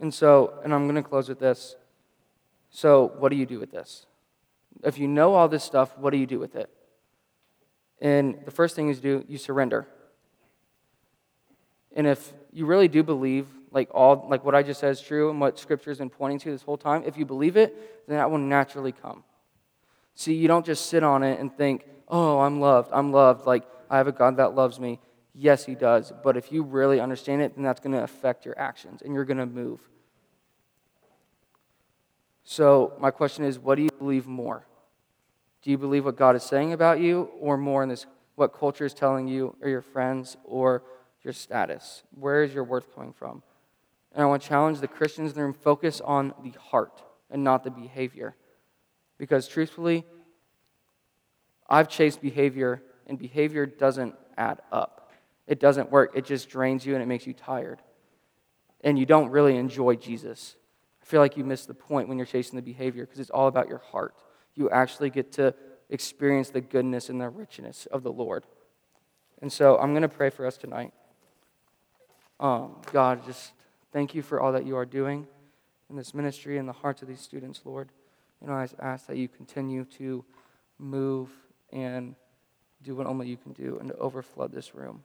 And 0.00 0.12
so, 0.12 0.58
and 0.64 0.74
I'm 0.74 0.84
going 0.84 0.96
to 0.96 1.08
close 1.08 1.28
with 1.28 1.38
this. 1.38 1.76
So, 2.70 3.12
what 3.18 3.30
do 3.30 3.36
you 3.36 3.46
do 3.46 3.60
with 3.60 3.70
this? 3.70 4.06
If 4.82 4.98
you 4.98 5.08
know 5.08 5.34
all 5.34 5.48
this 5.48 5.64
stuff, 5.64 5.96
what 5.98 6.10
do 6.10 6.16
you 6.16 6.26
do 6.26 6.38
with 6.38 6.56
it? 6.56 6.70
And 8.00 8.38
the 8.44 8.50
first 8.50 8.76
thing 8.76 8.88
is 8.88 9.00
do 9.00 9.24
you 9.28 9.38
surrender. 9.38 9.86
And 11.94 12.06
if 12.06 12.32
you 12.52 12.66
really 12.66 12.88
do 12.88 13.02
believe 13.02 13.46
like 13.70 13.88
all 13.92 14.26
like 14.28 14.44
what 14.44 14.54
I 14.54 14.62
just 14.62 14.80
said 14.80 14.90
is 14.90 15.00
true 15.00 15.30
and 15.30 15.40
what 15.40 15.58
scripture 15.58 15.90
has 15.90 15.98
been 15.98 16.10
pointing 16.10 16.38
to 16.40 16.50
this 16.50 16.62
whole 16.62 16.76
time, 16.76 17.02
if 17.06 17.16
you 17.16 17.24
believe 17.24 17.56
it, 17.56 18.06
then 18.06 18.18
that 18.18 18.30
will 18.30 18.38
naturally 18.38 18.92
come. 18.92 19.24
See, 20.14 20.34
you 20.34 20.48
don't 20.48 20.66
just 20.66 20.86
sit 20.86 21.02
on 21.02 21.22
it 21.22 21.40
and 21.40 21.54
think, 21.56 21.84
"Oh, 22.08 22.40
I'm 22.40 22.60
loved. 22.60 22.90
I'm 22.92 23.12
loved. 23.12 23.46
Like 23.46 23.64
I 23.90 23.96
have 23.96 24.06
a 24.06 24.12
God 24.12 24.36
that 24.36 24.54
loves 24.54 24.78
me." 24.78 25.00
Yes, 25.34 25.64
he 25.64 25.74
does. 25.74 26.12
But 26.22 26.36
if 26.36 26.52
you 26.52 26.62
really 26.62 27.00
understand 27.00 27.42
it, 27.42 27.54
then 27.56 27.64
that's 27.64 27.80
going 27.80 27.92
to 27.92 28.02
affect 28.02 28.46
your 28.46 28.56
actions 28.58 29.02
and 29.02 29.12
you're 29.12 29.24
going 29.24 29.38
to 29.38 29.46
move. 29.46 29.80
So, 32.44 32.92
my 33.00 33.10
question 33.10 33.44
is 33.44 33.58
what 33.58 33.76
do 33.76 33.82
you 33.82 33.90
believe 33.98 34.26
more? 34.26 34.66
Do 35.62 35.70
you 35.70 35.78
believe 35.78 36.04
what 36.04 36.16
God 36.16 36.36
is 36.36 36.42
saying 36.42 36.74
about 36.74 37.00
you, 37.00 37.30
or 37.40 37.56
more 37.56 37.82
in 37.82 37.88
this, 37.88 38.06
what 38.34 38.52
culture 38.52 38.84
is 38.84 38.92
telling 38.92 39.26
you, 39.26 39.56
or 39.62 39.68
your 39.68 39.80
friends, 39.80 40.36
or 40.44 40.82
your 41.22 41.32
status? 41.32 42.02
Where 42.10 42.42
is 42.42 42.52
your 42.52 42.64
worth 42.64 42.94
coming 42.94 43.14
from? 43.14 43.42
And 44.12 44.22
I 44.22 44.26
want 44.26 44.42
to 44.42 44.48
challenge 44.48 44.80
the 44.80 44.88
Christians 44.88 45.30
in 45.30 45.36
the 45.36 45.42
room 45.42 45.54
focus 45.54 46.02
on 46.02 46.34
the 46.42 46.52
heart 46.60 47.02
and 47.30 47.42
not 47.42 47.64
the 47.64 47.70
behavior. 47.70 48.36
Because 49.16 49.48
truthfully, 49.48 50.04
I've 51.68 51.88
chased 51.88 52.20
behavior, 52.20 52.82
and 53.06 53.18
behavior 53.18 53.64
doesn't 53.64 54.14
add 54.36 54.60
up. 54.70 55.12
It 55.46 55.60
doesn't 55.60 55.90
work. 55.90 56.12
It 56.14 56.24
just 56.24 56.48
drains 56.48 56.84
you 56.84 56.94
and 56.94 57.02
it 57.02 57.06
makes 57.06 57.26
you 57.26 57.32
tired. 57.32 57.80
And 58.82 58.98
you 58.98 59.06
don't 59.06 59.30
really 59.30 59.56
enjoy 59.56 59.96
Jesus. 59.96 60.56
I 61.04 61.06
feel 61.06 61.20
like 61.20 61.36
you 61.36 61.44
miss 61.44 61.66
the 61.66 61.74
point 61.74 62.08
when 62.08 62.16
you're 62.16 62.26
chasing 62.26 62.56
the 62.56 62.62
behavior 62.62 63.04
because 63.04 63.20
it's 63.20 63.28
all 63.28 63.46
about 63.46 63.68
your 63.68 63.82
heart. 63.92 64.14
You 64.54 64.70
actually 64.70 65.10
get 65.10 65.32
to 65.32 65.54
experience 65.90 66.48
the 66.48 66.62
goodness 66.62 67.10
and 67.10 67.20
the 67.20 67.28
richness 67.28 67.84
of 67.92 68.02
the 68.02 68.10
Lord. 68.10 68.46
And 69.42 69.52
so 69.52 69.76
I'm 69.76 69.90
going 69.90 70.00
to 70.00 70.08
pray 70.08 70.30
for 70.30 70.46
us 70.46 70.56
tonight. 70.56 70.94
Um, 72.40 72.76
God, 72.90 73.22
just 73.26 73.52
thank 73.92 74.14
you 74.14 74.22
for 74.22 74.40
all 74.40 74.52
that 74.52 74.64
you 74.64 74.76
are 74.78 74.86
doing 74.86 75.26
in 75.90 75.96
this 75.96 76.14
ministry 76.14 76.56
and 76.56 76.66
the 76.66 76.72
hearts 76.72 77.02
of 77.02 77.08
these 77.08 77.20
students, 77.20 77.60
Lord. 77.66 77.90
You 78.40 78.46
know, 78.46 78.54
I 78.54 78.66
ask 78.80 79.06
that 79.06 79.18
you 79.18 79.28
continue 79.28 79.84
to 79.98 80.24
move 80.78 81.28
and 81.70 82.14
do 82.82 82.94
what 82.94 83.06
only 83.06 83.28
you 83.28 83.36
can 83.36 83.52
do 83.52 83.76
and 83.78 83.90
to 83.90 83.94
overflood 83.96 84.52
this 84.52 84.74
room. 84.74 85.04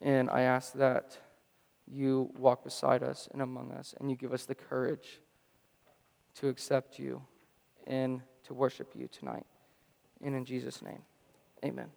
And 0.00 0.30
I 0.30 0.42
ask 0.42 0.74
that 0.74 1.18
you 1.90 2.30
walk 2.38 2.64
beside 2.64 3.02
us 3.02 3.28
and 3.32 3.42
among 3.42 3.72
us, 3.72 3.94
and 4.00 4.10
you 4.10 4.16
give 4.16 4.32
us 4.32 4.44
the 4.44 4.54
courage 4.54 5.20
to 6.36 6.48
accept 6.48 6.98
you 6.98 7.22
and 7.86 8.20
to 8.44 8.54
worship 8.54 8.92
you 8.94 9.08
tonight. 9.08 9.46
And 10.22 10.34
in 10.34 10.44
Jesus' 10.44 10.82
name, 10.82 11.02
amen. 11.64 11.88